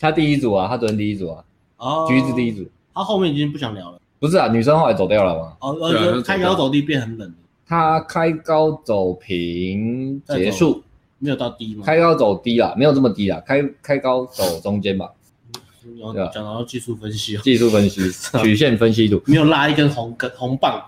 [0.00, 1.44] 他第一组啊，他昨天第一组啊。
[1.76, 2.04] 哦。
[2.08, 2.68] 橘子第一组。
[2.92, 4.00] 他后面已经不想聊了。
[4.18, 5.56] 不是啊，女生后来走掉了吗？
[5.60, 5.76] 哦，
[6.26, 7.32] 开高走低变很冷。
[7.64, 10.82] 他开高走平结束。
[11.22, 11.84] 没有到低吗？
[11.86, 15.08] 开高走低啦，没有这么低啦，开开高走中间吧。
[16.32, 18.10] 讲到技术分析，技术分析，
[18.42, 20.82] 曲线分析图，没有拉一根红根红棒。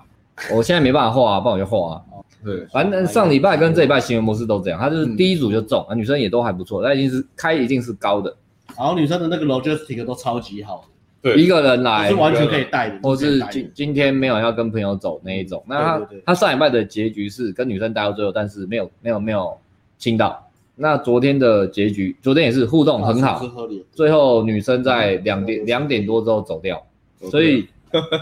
[0.53, 2.03] 我现在没办法画啊，不然我就画啊。
[2.45, 8.37] 对，反正上礼拜跟这礼拜行为模式都这样，他就是第一组就中，啊，女生也都还不错，那已经是开一定是高的。
[8.77, 10.85] 然后女生的那个 logistic 都超级好，
[11.23, 15.65] 对，一个人来是完全可以带的，或是今今天没有要跟朋友走那一种。
[15.67, 19.57] 那他他上礼拜的结局是跟女生待到最后，但是没有没有没有。
[20.05, 23.43] 亲到，那昨天的结局，昨天也是互动很好，
[23.91, 26.85] 最后女生在两点两点多之后走掉，
[27.31, 27.67] 所以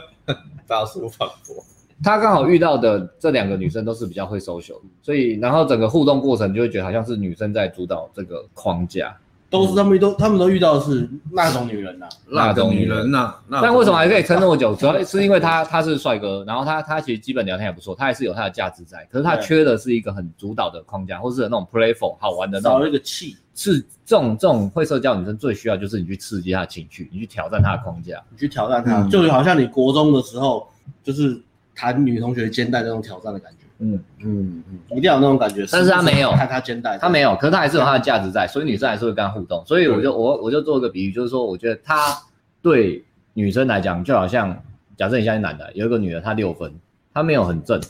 [0.69, 1.57] 大叔反驳，
[2.01, 9.17] 他刚好遇到的这两个女生都是比较会 social，所以然后整个互动过程就会觉得好像是女生在主导这个框架。
[9.53, 13.35] 都是他们都，他们都遇到的是那种女人呐，那种女人呐。
[13.51, 14.75] 但为什么还可以撑那么久？
[14.75, 19.07] 主要是因为他他是帅哥，然后他他其实基本聊天也不错，他还是有他的价值在。
[19.11, 22.81] 可是他缺的是一个很主导的框架，或是那种 playful 好玩的那种。
[22.81, 23.37] 少一个气。
[23.55, 30.67] 是这种这种会社交女生最需要就是你去刺激她的情绪，你去挑战她的框架，你去挑战她，就好像你国中的时候，
[31.05, 31.39] 就是
[31.75, 33.62] 谈女同学肩带那种挑战的感觉。
[33.85, 35.67] 嗯嗯嗯，一定要有那种感觉。
[35.71, 39.63] 但是他没有看他肩带，他没有，可是他还是有他的价值在，所以女生还是会跟他互动。
[39.67, 42.17] 所以我就我我就做一个比喻，就是说，我觉得他
[42.63, 43.05] 对
[43.35, 44.57] 女生来讲，就好像
[44.97, 46.73] 假设你现在男的有一个女的，她六分，
[47.13, 47.81] 她没有很正，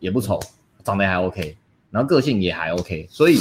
[0.00, 0.40] 也不丑，
[0.82, 1.54] 长得还 OK，
[1.90, 3.38] 然后个性也还 OK，所以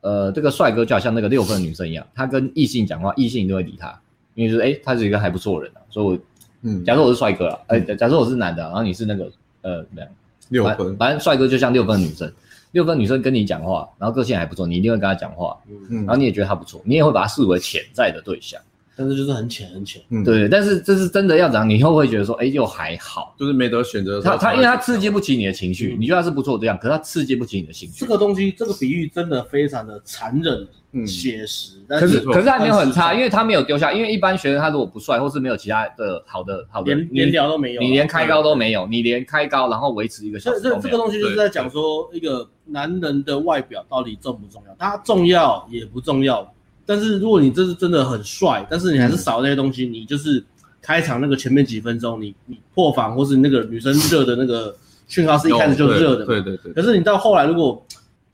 [0.00, 4.00] 呃，这个帅哥就好像那个六分的女生一样，他跟异性讲话，异性都会理他，
[4.34, 5.80] 因为就是哎，他是一个还不错的人啊。
[5.90, 6.18] 所以我，
[6.62, 9.30] 嗯，假设我是帅哥了，哎，假设我是男的，然后你是那个
[9.60, 10.08] 呃怎么样？
[10.50, 12.30] 六分，反正帅哥就像六分女生，
[12.72, 15.56] 六分女生跟你讲话，然后个性还不错，你一定会跟她讲话，
[15.88, 18.60] 嗯，然后你也觉得她不错，你也会把她视为潜在的对象，
[19.00, 24.20] 但是就是很浅很浅，嗯，对，但是这是真的要讲，你又会觉得说，哎，又还好，就是没得选择。
[24.20, 27.98] 他他因为他刺激不起你的情绪，你觉得他是不错这样，可是他刺激不起你的情绪。
[27.98, 30.68] 这个东西，这个比喻真的非常的残忍。
[30.92, 40.60] 嗯，写实，但是可是还没有很差，因为他没有丢下，因为一般学生他如果不帅，或是没有其他的好的好的，连连聊都没有，你连开高都没有，你连开高然后维持一个小时。
[40.60, 44.74] 这这这个东西就是在讲说一个男人的外表到底重不重要？
[44.76, 46.52] 他重要也不重要，
[46.90, 50.44] 但是如果你这是真的很帅，但是你还是少那些东西，你就是
[50.82, 54.76] 开场那个前面几分钟，你你破防或是那个女生热的那个
[55.06, 56.72] 讯号是一开始就热的，对对对。
[56.72, 57.80] 可是你到后来如果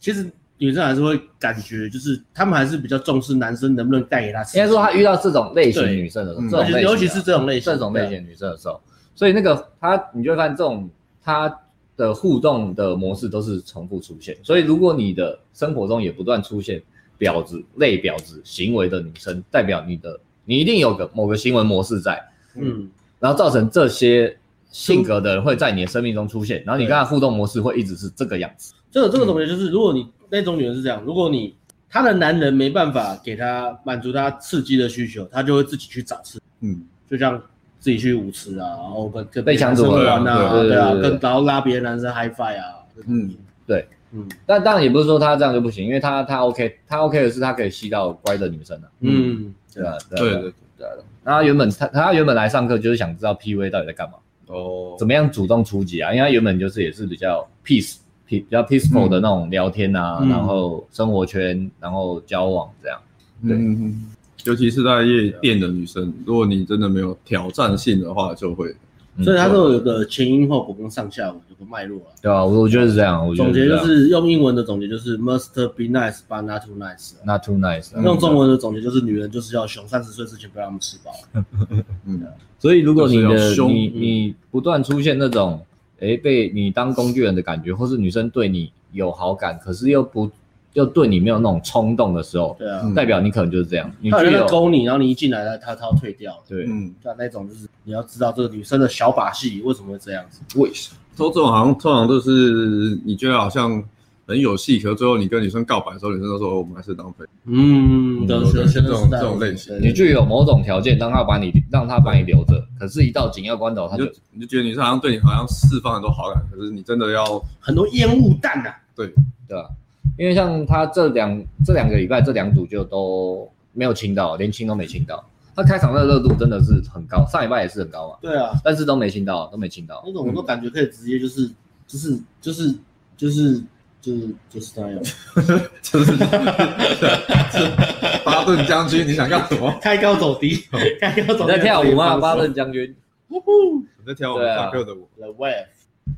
[0.01, 0.27] 其实。
[0.59, 4.41] 女生还是会感觉，就是他们还是比较重视男生能不能带给她。
[4.55, 8.81] 应该说，他遇到这种类型女生的时候，这种尤其是这种类型这种类型女生的时候，
[9.15, 10.89] 所以那个他，你就会发现这种
[11.23, 11.55] 他
[11.95, 14.35] 的互动的模式都是重复出现。
[14.43, 16.83] 所以如果你的生活中也不断出现
[17.19, 22.23] 婊子类婊子行为的女生，代表你的你一定有个某个行为模式在，
[22.55, 22.89] 嗯，
[23.19, 24.37] 然后造成这些
[24.71, 28.75] 性格的人会在你的生命中出现，然后你跟他互动模式会一直是这个样子。
[28.91, 31.55] 这个这个总结就是，如果你那种女人是这样，如果你
[31.89, 37.41] 她的男人没办法给她满足她刺激的需求，她就会自己去找刺激，嗯，就像
[37.79, 43.35] 自己去舞池啊，然后跟跟被抢走玩啊，对啊，跟然后拉别的男生 high five 啊，嗯，
[43.67, 49.97] 对，嗯，但当然也不是说他这样就不行，因为他他 OK，他 OK 的是他可以吸到乖的女生的，嗯，对啊？
[50.11, 50.87] 对对对，
[51.25, 54.15] 那他原本他他原本来上课就是想知道 PUA 到底在干嘛，
[54.47, 56.13] 哦，怎么样主动出击啊？
[56.13, 57.97] 因为他原本就是也是比较 peace。
[58.29, 63.01] 比较 peaceful 的那种聊天啊，嗯、然后生活圈，嗯、然后交往这样，
[63.47, 64.05] 对，嗯、
[64.43, 68.77] 尤其是在夜店的女生，如果你真的没有挑战性的话，就会，嗯、
[69.23, 72.13] 所以它都有个前因后果跟上下文，有个脉络啊。
[72.21, 73.27] 对啊，我我觉得是这样。
[73.27, 78.01] 我觉得总结就是用英文的总结就是 must be nice but not too nice，not too nice。
[78.03, 81.13] 用中文的总结就是女人就是要凶，三十岁之前不要让他们吃饱。
[82.07, 82.27] 嗯，
[82.59, 85.61] 所以如果你的你你不断出现那种。
[86.01, 90.31] 诶，被你当工具人的感觉，或是女生对你有好感，可是又不
[90.77, 93.91] 又对你没有那种冲动的时候，对啊，代表你可能就是这样。
[94.11, 96.39] 他有人勾你，然后你一进来，他他要退掉。
[96.49, 100.41] 对，嗯，像那种就是你要知道这个女生的小把戏为什么会这样子？
[100.61, 100.99] 为什么？
[101.17, 103.83] 说这种好像通常都是你觉得好像。
[104.29, 107.27] 很有戏，可最后你跟女生告白的时候，女生都说我们还是当朋友。
[107.45, 118.75] 嗯，这种这种这种类型，你具有某种条件，让他把你让他把你留着，可是，一到紧要关头，他就你就觉得女生好像对你好像释放很多好感，可是你真的要很多烟雾弹呐。
[118.97, 119.15] 对
[119.47, 119.71] 对吧？
[120.19, 125.25] 因为像他这两这两个礼拜这两组就都没有清到，连清都没清到。
[125.55, 128.17] 他开场的热度真的是很高，上礼拜也是很高嘛。
[128.21, 130.03] 对啊，但是都没清到，都没清到。
[130.07, 131.51] 那种我都感觉可以直接就是
[131.87, 132.75] 就是就是
[133.17, 133.63] 就是。
[133.99, 135.03] 就是就是这样，
[135.83, 136.13] 就是
[138.25, 139.77] 巴顿将军，你想干什么？
[139.83, 140.65] 开高走低，
[141.01, 141.51] 开高走低。
[141.51, 142.17] 在跳舞吗？
[142.19, 142.95] 巴顿将军，
[143.31, 143.83] 呜呼！
[144.07, 145.09] 在跳舞，上课的舞。
[145.17, 145.67] The Wave。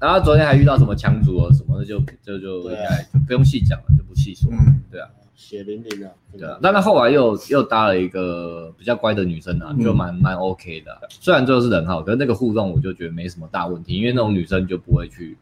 [0.00, 4.50] 然后昨天还遇到什么强族啊什么的，就就就应该就不用细讲了，就不细说。
[4.52, 6.12] 嗯，对啊，血淋淋的。
[6.36, 10.96] 对啊，但他后来又又搭了一个比较乖的女生啊，就蛮蛮 OK 的。
[11.08, 15.36] 虽然最后是人号，可是那个互动我就觉得没什么大问题，因为那种女生就不会去。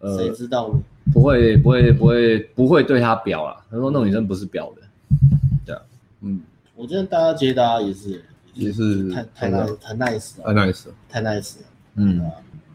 [0.00, 0.80] 呃，谁知道呢？
[1.12, 3.56] 不会，不会，不会，不会对他表啊。
[3.70, 4.82] 他说那种女生不是表的，
[5.66, 5.82] 对啊，
[6.22, 6.40] 嗯，
[6.74, 11.56] 我觉得大家接搭也是，也是太太 nice，太 nice，太 nice，太 nice，
[11.96, 12.30] 嗯，然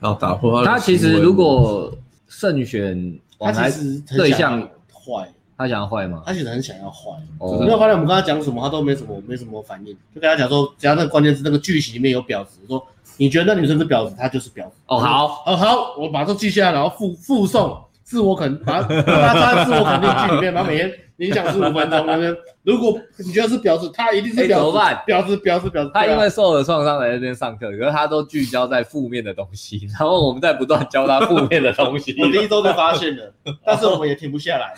[0.10, 0.74] 后打破他。
[0.74, 1.92] 他其实如果
[2.28, 4.62] 慎选，他其实对象
[4.94, 6.24] 坏，他想要坏吗？
[6.26, 7.12] 他其实很想要坏。
[7.60, 9.94] 没有发现我们刚才讲什么，他都没什么，没什么反应。
[10.14, 12.86] 就跟他讲说，只要那个关键字那个剧情里面有婊子，说。
[13.18, 14.72] 你觉得那女生是婊子，她就是婊子。
[14.88, 22.36] 哦，好，哦好，我把这记下来，然后附附送自我肯，把它把它插在自我肯定句里面，然后每天影响十五分钟那边。
[22.64, 24.48] 如果你觉得是婊子，他一定是婊子。
[24.50, 25.04] 怎么办？
[25.08, 25.92] 婊子，婊子，婊子。
[25.94, 32.16] 他因为受了创伤来这边上课，可是他都聚焦在负面的东西，然后我们在不断教他负面的东西。
[32.22, 33.34] 我第一周就发现了，
[33.66, 34.74] 但是我们也停不下来，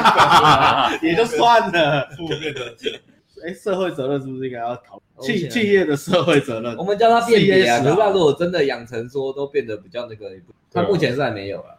[1.02, 2.08] 也就算了。
[2.16, 2.74] 负面的，
[3.46, 6.74] 哎，社会责任是不是应该要讨企企业的社会责任？
[6.76, 7.82] 我们叫他辨别啊。
[7.84, 10.30] 那如果真的养成说都变得比较那个，
[10.72, 11.75] 他目前是还没有了。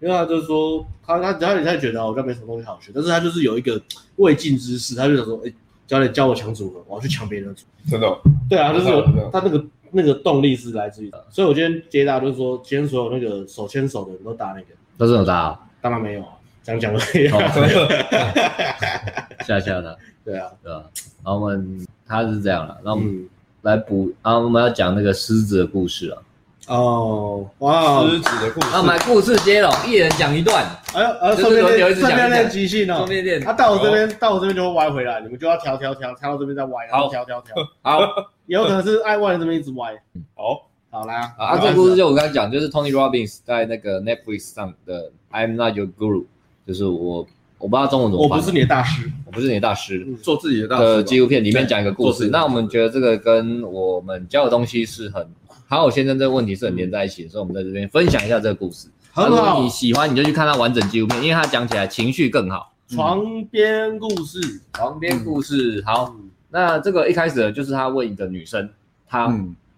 [0.00, 3.78] 因为他就是说，他他他他觉得好像没什么东西好学，但是他就是有一个
[4.16, 5.52] 未尽之事，他就想说，哎，
[5.86, 7.90] 教练教我抢组合，我要去抢别人的组合。
[7.90, 8.18] 真的？
[8.48, 16.28] 对啊，就是有他那个那个动力是来自于，所以我今天接大就是说，今天所有那个手牵手的人都打那个，都是有打，当然没有啊，
[16.62, 17.28] 讲讲而已。
[19.44, 20.82] 吓吓他，对啊，对啊？
[21.24, 23.28] 然后我们他是这样了，那我们
[23.62, 26.22] 来补，然后我们要讲那个狮子的故事啊。
[26.68, 28.06] 哦，哇！
[28.08, 30.64] 狮子的故事，啊，买故事接龙，一人讲一段。
[30.94, 32.98] 哎呦，呃，顺便练，顺便练即兴哦。
[32.98, 33.40] 顺便练。
[33.40, 37.56] 他到我这边，到我这边就会歪回来，你们就要调调调，调到这边再歪，然后调调调。
[37.82, 38.00] 好，
[38.46, 39.94] 也 有可能是爱歪的这边一直歪。
[40.34, 41.34] 好，好啦。
[41.38, 46.26] 啊，这个故事就我刚才讲，就是 Tony Robbins 在那个 Netflix 上的 I'm Not Your Guru，
[46.66, 47.26] 就是我，
[47.58, 48.38] 我不知道中文怎么翻。
[48.38, 50.84] 我不是你的大师，我不是你的大师，做自己的大师。
[50.84, 55.26] 的纪录片里面讲一个故事，那我们觉得这个跟我们教的东西是很。
[55.70, 58.88] 好，我先生这个问题是很连在一起的，所以我们在这边分享一下这个故事。
[59.12, 62.72] 好，如果你喜欢，你就去看他完整纪录片，因为他讲起来情绪更好。
[62.88, 65.80] 床边故事，床边故事。
[65.86, 66.12] 好，
[66.48, 68.68] 那这个一开始就是他问一个女生，
[69.06, 69.32] 他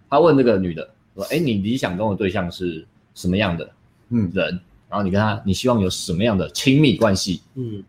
[0.09, 3.69] 他问这个女的说：“哎，你理想中的对象是什么样的
[4.09, 4.59] 嗯人？
[4.89, 7.43] 然后你跟他，你希望有什么样的亲密关系？
[7.55, 7.85] 嗯，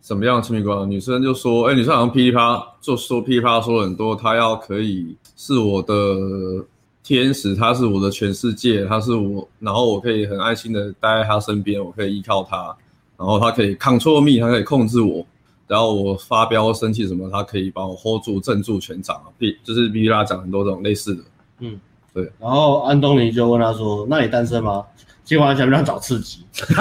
[0.00, 0.86] 什么样的亲密关系？
[0.86, 6.64] 女生就说：哎，女生好像噼里啪啦就说噼里啪啦说了很多，她要可以是我的。”
[7.04, 12.74] 天使，他是我的全世界，他是我，然后我可以很安心的待在他身边，我可以依靠他，
[13.18, 15.24] 然后他可以 control me，他可以控制我，
[15.66, 21.22] 然后我发飙生气什么，他可以把我 hold 住，镇住全场，比就是比拉讲很多这种类似的，
[21.60, 21.78] 嗯，
[22.14, 22.24] 对。
[22.40, 24.82] 然后安东尼就问他说：“那你单身吗？
[25.24, 26.42] 今晚想不想找刺激？”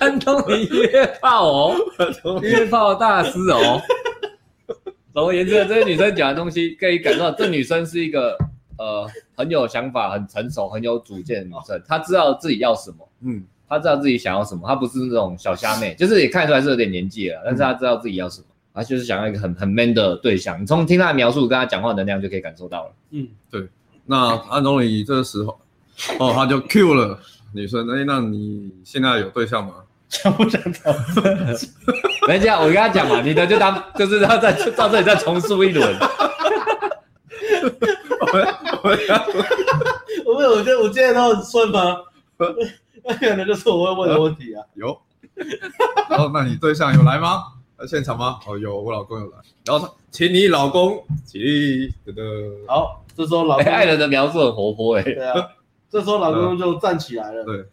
[0.00, 1.76] 安东尼约炮哦，
[2.42, 3.80] 约炮大师哦。
[5.16, 8.36] 总而言之，这些女生讲的东西可以感受到，这女生是一个
[8.76, 11.82] 呃很有想法、很成熟、很有主见的女生。
[11.88, 14.68] 她知道自己要什么，嗯，她知道自己想要什么。
[14.68, 18.46] 她不是那种小虾妹，就是也看出来是有点年纪了，但是她知道自己要什么。
[18.74, 20.60] 她就是想要一个很很 man 的对象。
[20.60, 22.92] 你从听她的描述、跟她讲话的能量就可以感受到了。
[23.12, 23.66] 嗯，对。
[24.04, 25.58] 那安东尼这个时候，
[26.18, 27.18] 哦，他就 Q 了
[27.54, 27.88] 女生。
[27.88, 29.76] 哎，那你现在有对象吗？
[30.10, 30.92] 想不想找？
[32.26, 35.96] 没这样，我跟他讲嘛，你的就当 就是他再到这里再重述一轮。
[38.20, 38.90] 我
[40.24, 41.98] 我我我觉得我今天都很顺吗？
[43.04, 44.62] 那可能就是我会问的问题啊。
[44.74, 44.98] 有。
[46.08, 47.44] 然后，那你对象有来吗？
[47.78, 48.38] 在现场吗？
[48.46, 49.36] 哦，有，我老公有来。
[49.64, 51.92] 然后请你老公起立。
[52.04, 52.22] 得得。
[52.66, 55.02] 好，这时候老公爱人的描述很活泼哎。
[55.02, 55.48] 对啊。
[55.90, 57.44] 这时候老公就站起来了。
[57.44, 57.64] 对。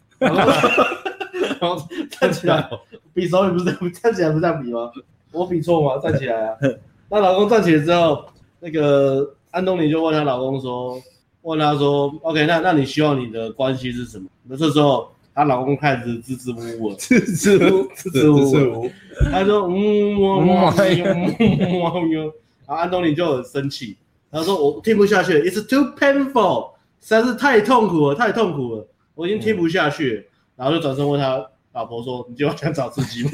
[1.60, 1.76] 然后
[2.10, 2.68] 站起来，
[3.12, 4.90] 比手语不是，站起来不是这样比吗？
[5.32, 6.00] 我比错吗？
[6.00, 6.56] 站起来啊！
[7.10, 8.24] 那老公站起来之后，
[8.60, 11.00] 那个安东尼就问她老公说
[11.42, 18.90] ：“问他说，OK，那那你希望你的关系是什么？”那这时候，她老公开始支支吾吾，支支吾支支吾吾，
[19.30, 22.32] 他说：“嗯，我我我我。”
[22.66, 23.96] 然后安东尼就很生气，
[24.32, 26.70] 他说：“我听不下去，It's too painful，
[27.00, 30.26] 实在是太痛苦了，太痛苦了，我已经听不下去。”
[30.56, 33.30] 然后就转身问他老婆说：“你今晚想找刺激吗？”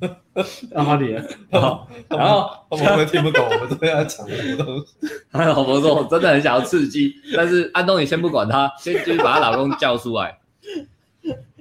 [0.70, 4.86] 让他脸好，然后我们听不懂，我们这边在讲什么东西。
[5.32, 10.38] 他老婆说：“我真的很想要刺激。”但是安东尼先不管他，先就是把她老公叫出来。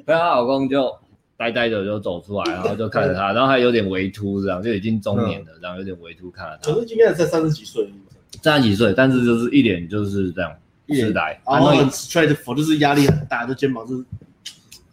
[0.04, 0.94] 然后她老公就
[1.38, 6.72] 呆呆的就走出来，然后就看着他，然后还有点微秃，这样就已经中年了，然后有点微秃看着他。
[6.74, 7.88] 可是今天才三十几岁，
[8.42, 10.52] 三十几岁，但是就是一脸就是这样。
[10.90, 14.04] 是来，然后很 straightforward，就是压力很大，这肩膀是，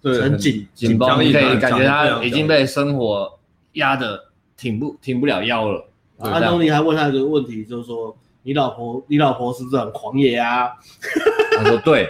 [0.00, 3.38] 对，很紧紧绷，你可以感觉他已经被生活
[3.72, 4.22] 压得
[4.56, 5.84] 挺不挺不了腰了。
[6.18, 10.70] 安东尼还问他一个问题，就是说，你老婆，你老婆是不是很狂野啊？
[11.58, 12.08] 他说对。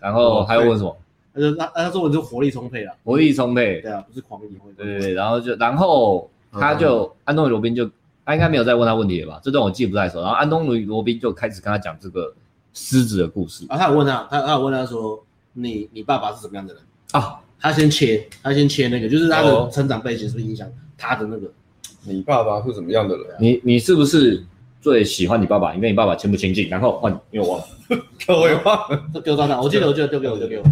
[0.00, 0.96] 然后还要问什么？
[1.32, 3.80] 他说他他说我就活力充沛了，活力充沛。
[3.80, 4.48] 对啊，不是狂野。
[4.76, 7.88] 对对对，然后就然后他就安东尼罗宾就。
[8.30, 9.40] 他应该没有再问他问题了吧？
[9.42, 10.20] 这段我记不太熟。
[10.20, 12.32] 然后安东尼罗宾就开始跟他讲这个
[12.72, 13.66] 狮子的故事。
[13.68, 15.20] 啊，他有问他，他他有问他说
[15.52, 21.50] ：“你你爸爸是什么样的人？”啊，他先切，他先切那个，就是他的成长背景是不是影响他的那个？
[22.04, 23.26] 你爸爸是什么样的人？
[23.40, 24.44] 你你是不是
[24.80, 25.74] 最喜欢你爸爸？
[25.74, 26.68] 因为你爸爸亲不亲近？
[26.68, 27.66] 然后换，因为我忘了，
[28.40, 29.60] 我也忘了， 丢到那。
[29.60, 30.64] 我记得，我记得丢给我，丢给我。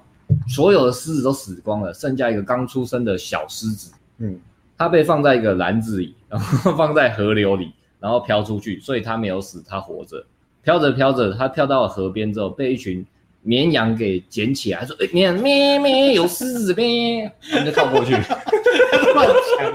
[0.49, 4.39] 所有的狮子都死光了，剩下一个刚出生的小狮子，嗯，
[4.76, 10.24] 它被放在一个篮子里，然后放在河流里，然后飘出去，所以它没有死，它活着。
[10.62, 13.05] 飘着飘着，它跳到了河边之后，被一群
[13.43, 19.72] 绵羊给捡起来，说：“哎，咩咩咩，有狮子咩？” 他们就靠过去，乱讲，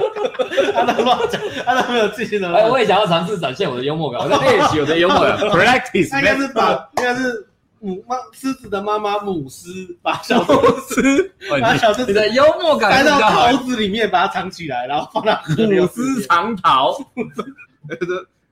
[0.73, 2.53] 他在乱 讲，他都没有自信的。
[2.53, 5.37] 哎，我也想要尝试展现我的幽默感，我在练习我的幽默感。
[5.37, 7.45] Practice，应该是把，应该是
[7.79, 9.69] 母妈狮子的妈妈母狮
[10.01, 10.43] 把小
[10.89, 15.83] 狮，把小狮子的幽默感塞到桃子里面，把它藏起来，然后放到河流。
[15.83, 16.97] 母狮藏桃。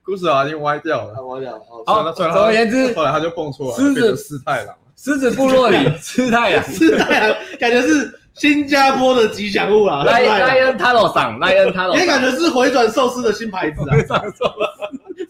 [0.04, 1.20] 故事啊，已经歪掉了。
[1.24, 1.60] 歪掉了。
[1.84, 10.04] 好，总而言之，后来他就蹦出来，狮子狮太郎，狮子部落里， 狮太郎，狮太郎，感觉是新加坡的吉祥物啊。
[10.04, 13.96] 莱莱恩塔罗桑，莱恩塔罗，也感觉是回转寿司的新牌子啊。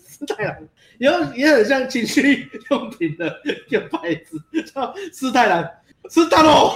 [0.07, 0.55] 狮太郎，
[0.99, 5.69] 也也很像情趣用品的一个牌子，叫斯太郎，
[6.09, 6.73] 斯太郎，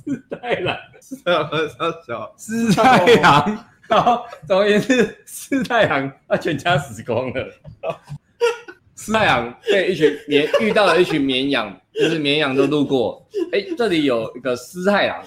[0.00, 1.68] 斯太郎，狮太郎很
[2.06, 3.66] 小，狮太郎。
[3.88, 7.50] 好，总而言之，狮太郎他全家死光了。
[8.94, 15.22] 斯太郎被一群绵遇到了一群绵羊，就是绵羊都路过，哎、欸，这里有一个斯太郎，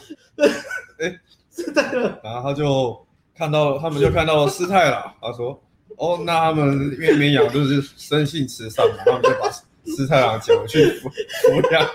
[1.00, 1.20] 哎，
[1.52, 5.62] 狮太郎，然后他就看到他们就看到了狮太郎，他说，
[5.98, 9.52] 哦，那他们因为绵羊就是生性慈善嘛，他们就把
[9.96, 11.12] 狮太郎捡回去抚
[11.44, 11.90] 抚养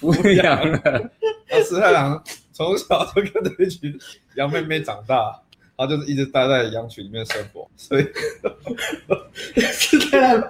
[0.00, 1.10] 抚养了。
[1.48, 2.22] 那狮太郎
[2.52, 3.96] 从小就跟着一群
[4.34, 5.40] 羊妹妹长大。
[5.78, 8.08] 他就是一直待在羊群里面生活，所以
[9.56, 10.42] 是这样。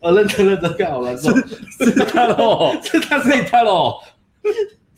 [0.00, 1.28] 我认真认真看好了，是
[1.78, 4.00] 是他喽，是他 是他喽。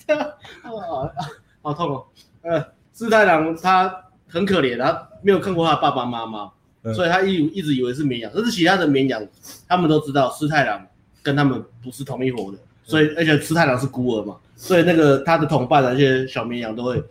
[0.07, 0.23] 这样
[0.63, 1.13] 啊，
[1.61, 2.07] 好痛哦。
[2.41, 3.95] 呃，狮太郎他
[4.27, 6.51] 很可怜，他没有看过他爸爸妈妈，嗯、
[6.95, 8.31] 所以他一一直以为是绵羊。
[8.35, 9.27] 但是其他的绵羊，
[9.69, 10.87] 他们都知道狮太郎
[11.23, 17.03] 跟他们不是同一伙的，所以而且狮太郎是孤儿嘛，所以那个他的同伴的那些小绵羊都会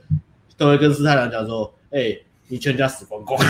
[0.57, 1.73] 都会跟狮太郎讲说。
[1.89, 3.39] 哎、欸，你全家死光光！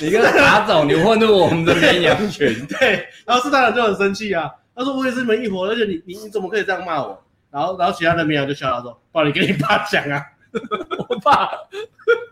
[0.00, 2.46] 你跟他打走，你混入我们的绵羊群。
[2.78, 7.20] 对，然后狮太郎就很生气啊，他说我也是你们一伙，而且你你你怎么可以这样骂我？
[7.50, 10.24] 然后然后其他的绵羊就笑他说：“爸，你跟你爸讲啊，
[11.08, 11.50] 我爸，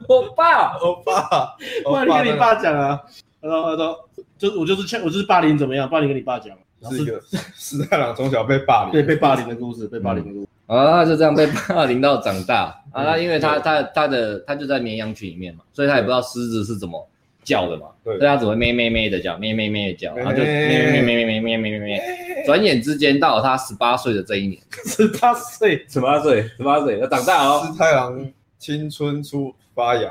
[0.08, 1.54] 我爸，我爸，
[1.84, 3.00] 爸，你跟你爸讲啊。”
[3.40, 4.08] 然后他说
[4.38, 5.88] ：“就是我就是我就是霸凌怎么样？
[5.88, 6.56] 霸凌跟你爸讲。”
[6.90, 7.22] 是一个
[7.54, 10.48] 史太郎从小被霸凌，对，被霸凌的故事，被霸凌的故事。
[10.66, 13.04] 啊，他就这样被霸凌到长大啊。
[13.04, 17.08] 那因为他他他的他就在绵羊群里面嘛，所以他也不知道狮子是怎么
[17.44, 22.44] 叫的嘛，所以他只会咩咩咩的叫，咩咩咩的叫，然后就咩咩咩咩咩咩咩咩咩。
[22.46, 27.66] 转眼之间到了他十八岁的这一年，十八岁，十八岁，十八岁要长大哦。
[27.66, 30.10] 是太郎青春初发芽，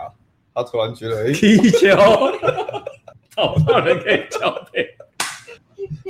[0.53, 1.89] 他突然觉得哎，踢球
[3.35, 4.87] 找不到人可以交配。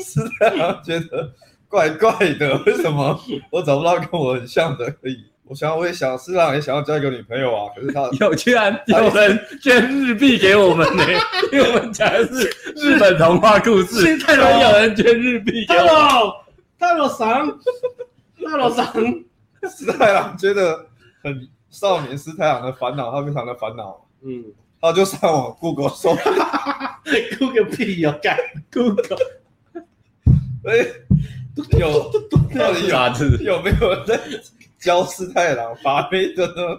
[0.04, 1.32] 是太郎觉得
[1.68, 3.20] 怪怪的，为什么
[3.52, 5.26] 我找不到跟我很像的可以？
[5.52, 11.04] 我想我也想，狮太郎也想要交一个女朋友啊，可是他 有居然有人捐日币给我们呢，
[11.52, 16.34] 因为我们讲的是日本童话故事，太郎有人捐日币给我，
[16.80, 17.60] 太郎桑，
[18.50, 18.86] 太郎桑，
[19.70, 20.86] 狮太郎觉得
[21.22, 24.46] 很少年狮太郎的烦恼，他非常的烦恼，嗯，
[24.80, 26.16] 他就上网 Google 搜，
[27.38, 28.38] Google 屁哦，干
[28.72, 29.18] Google。
[30.64, 30.88] 哎，
[31.78, 32.10] 有
[32.58, 34.18] 到底有有没有人在
[34.84, 36.78] 教狮太郎发妹的呢？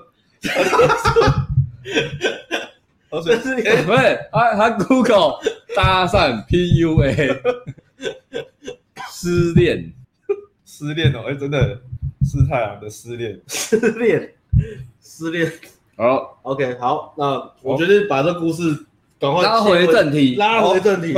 [3.08, 5.34] 不是，不是，他他 Google
[5.76, 7.38] 搭讪 PUA
[9.10, 9.92] 失恋。
[10.64, 11.80] 失恋哦，哎，真的
[12.24, 14.34] 是太郎的失恋，失恋，
[15.00, 15.52] 失恋。
[15.96, 18.74] 好，OK，好，那我决定把这故事
[19.20, 21.14] 赶快拉回正题，拉回正题。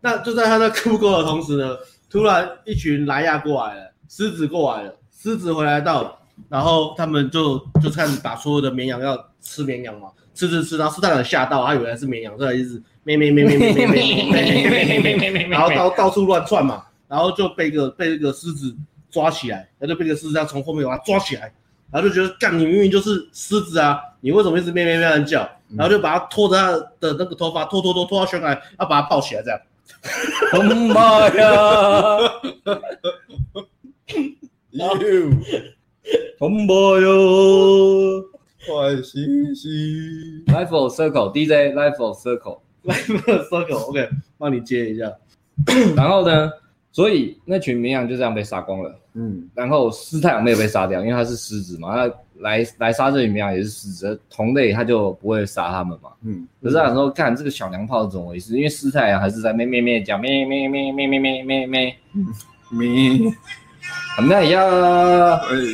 [0.00, 1.76] 那就在他在哭够的同时呢，
[2.10, 6.18] 突然一群莱亚过来了，狮子过来了，狮子回来到，
[6.48, 18.74] 然后他们就就开始把所有的绵羊要吃绵羊嘛，吃吃吃，然后斯太郎吓到，他以为是绵羊，所以一直咩咩咩咩咩咩咩咩咩，然后到到处乱窜嘛，然后就被一个被一个狮子
[19.12, 21.52] 抓起来，然后就被一个狮子这样从后面把他抓起来，
[21.92, 25.48] 然后就觉得干，你明明就是狮子啊，你为什么一直咩咩咩的叫？
[25.76, 29.60] 然后就把他拖着他的那个头发拖拖拖拖到悬崖，要把他抱起来这样。
[30.50, 32.18] 红妈呀！
[34.72, 34.88] 哟，
[36.38, 38.22] 红妈哟，
[38.60, 40.44] 坏兮兮。
[40.46, 44.08] Life of Circle，DJ Life of Circle，Life of Circle，OK，
[44.38, 45.12] 帮你接一下。
[45.94, 46.50] 然后呢？
[46.90, 48.94] 所以那群绵羊就这样被杀光了。
[49.14, 51.94] 嗯，然后师太郎没有被杀掉，因为他是狮子嘛。
[51.94, 56.10] 他来来杀这群绵羊也是狮子，同类他就不会杀他们嘛。
[56.22, 58.56] 嗯，可是那时候看这个小娘炮怎么回事？
[58.56, 61.96] 因为师太郎还是在咩咩咩讲咩咩咩咩咩咩咩咩
[62.70, 63.32] 咩，
[64.16, 64.68] 怎么样？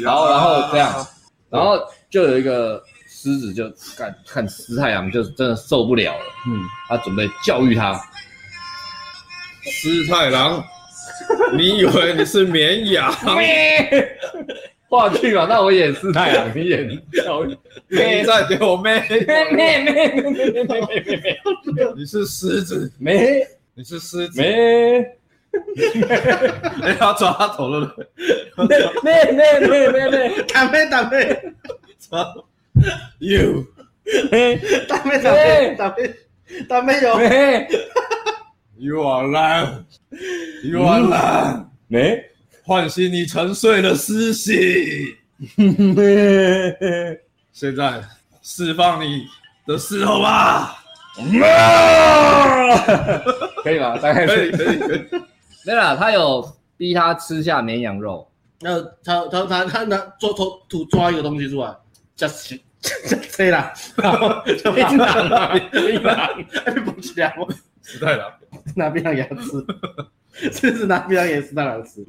[0.03, 1.07] 然后然后这样，
[1.51, 1.79] 然后
[2.11, 6.25] 就有一个狮子就看看师太郎就真的受不了了。
[6.47, 7.95] 嗯，他准备教育他，
[9.65, 10.63] 师太郎。
[11.53, 13.13] 你以为你是绵羊？
[14.89, 16.89] 话剧嘛，那我演师太郎，你演
[17.25, 17.57] 小雨。
[17.89, 19.21] 你在给我咩咩
[19.53, 21.39] 咩咩咩咩咩咩？
[21.97, 22.91] 你是狮子？
[22.99, 23.47] 咩？
[23.75, 24.41] 你是狮子？
[24.41, 25.18] 咩？
[26.83, 27.95] 哎，他抓他头了。
[29.03, 30.43] 咩咩咩咩咩？
[30.53, 31.55] 打咩打咩？
[31.99, 32.35] 抓
[33.19, 33.65] you？
[34.89, 36.15] 打咩打咩打咩
[36.69, 37.09] 打咩有
[38.77, 39.85] ？You are lying。
[40.63, 42.23] 鱼丸兰，没
[42.65, 45.17] 唤醒你沉睡的尸息。
[47.53, 48.03] 现在
[48.43, 49.27] 释放你
[49.67, 50.77] 的时候吧。
[53.63, 53.99] 可以吗？
[53.99, 55.05] 大概可以，可以，可以。
[55.69, 56.43] 对了，他有
[56.79, 58.27] 逼他吃下绵羊肉。
[58.59, 61.77] 那他他他他拿抓头土抓一个东西出来
[62.17, 66.31] ，just just 啦，然后就一拿，一拿，
[66.65, 67.37] 哎，不起来，
[67.83, 68.33] 时代了，
[68.75, 70.51] 拿绵羊牙齿。
[70.51, 72.03] 这是拿绵羊也是当然吃，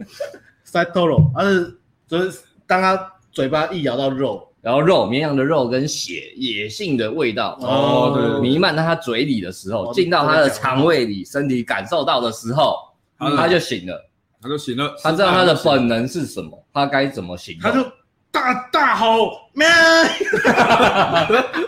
[0.64, 12.78] 塞头肉，而是就是当他嘴巴一咬到肉，然后肉绵羊的肉跟血野性的味道哦，对，弥漫到他嘴里的时候，进到他的肠胃里，身体感受到的时候，
[13.20, 14.10] 他就醒了，
[14.42, 17.84] 他就醒了，他知道他的本能是什么，他该怎么行，他就
[18.32, 19.66] 大大吼咩，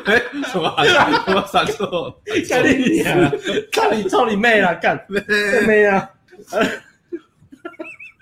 [0.06, 0.22] 哎，
[0.52, 0.74] 什么
[1.26, 2.16] 什么闪错，
[2.48, 3.32] 干你娘，
[3.74, 5.04] 操你操你妹啦，干
[5.68, 6.10] 妹啊！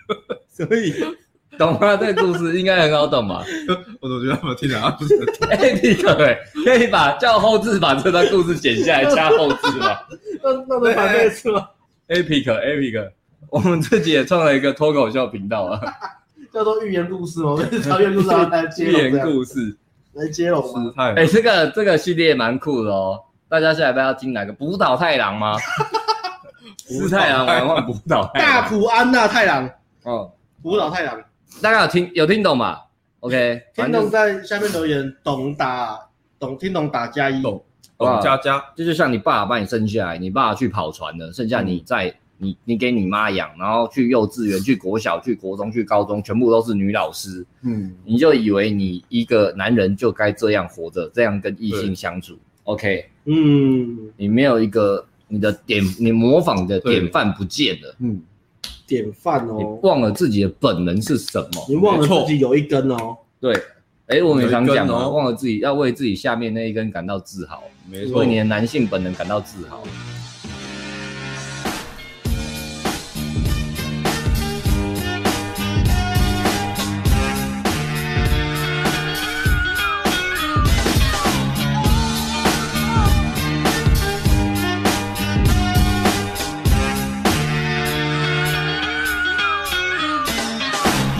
[0.50, 0.92] 所以
[1.58, 1.96] 懂吗？
[1.98, 3.46] 这个故事应该很好懂吧？
[4.02, 5.48] 我总觉得他们听起来不是很懂。
[5.50, 6.16] 哎，你可
[6.66, 10.00] 可以把叫后置把这段故事剪下来加后置吗？
[10.42, 11.68] 那那能把这个出吗
[12.08, 13.12] ？Epic Epic，
[13.50, 15.82] 我们自己也创了一个脱口秀频道啊，
[16.54, 19.78] 叫做寓言故事哦，寓言故事来接寓言故事
[20.14, 20.94] 来接龙吗？
[21.16, 24.54] 哎，这个这个系列蛮酷的哦，大家下礼拜要听哪个？
[24.54, 25.56] 浦岛太郎吗？
[26.88, 29.70] 师太郎玩玩浦岛大浦安娜太郎
[30.04, 30.32] 哦，
[30.64, 31.22] 浦岛太郎，
[31.62, 32.80] 大家有听有听懂吗
[33.20, 36.00] ？OK，听懂在下面留言，懂打
[36.40, 37.64] 懂听懂打加一，懂
[37.98, 55.06] 懂加加，这就像你爸爸把你生下来，你爸爸去跑船了，剩下你在你你给你妈养，然后去幼稚园、去国小、去国中、去高中，全部都是女老师，嗯，你就以为你一个男人就该这样活着，这样跟异性相处，OK，嗯，你没有一个。
[55.32, 57.96] 你的典，你模仿的典范不见了。
[58.00, 58.20] 嗯，
[58.88, 61.64] 典范哦，你忘了自己的本能是什么？
[61.70, 63.16] 你忘了自己有一根哦。
[63.40, 63.54] 对，
[64.08, 69.84] 哎、欸，我们也常讲哦，忘了自己要为自己下面那一根感到自豪，没错，为你的男性本能感到自豪。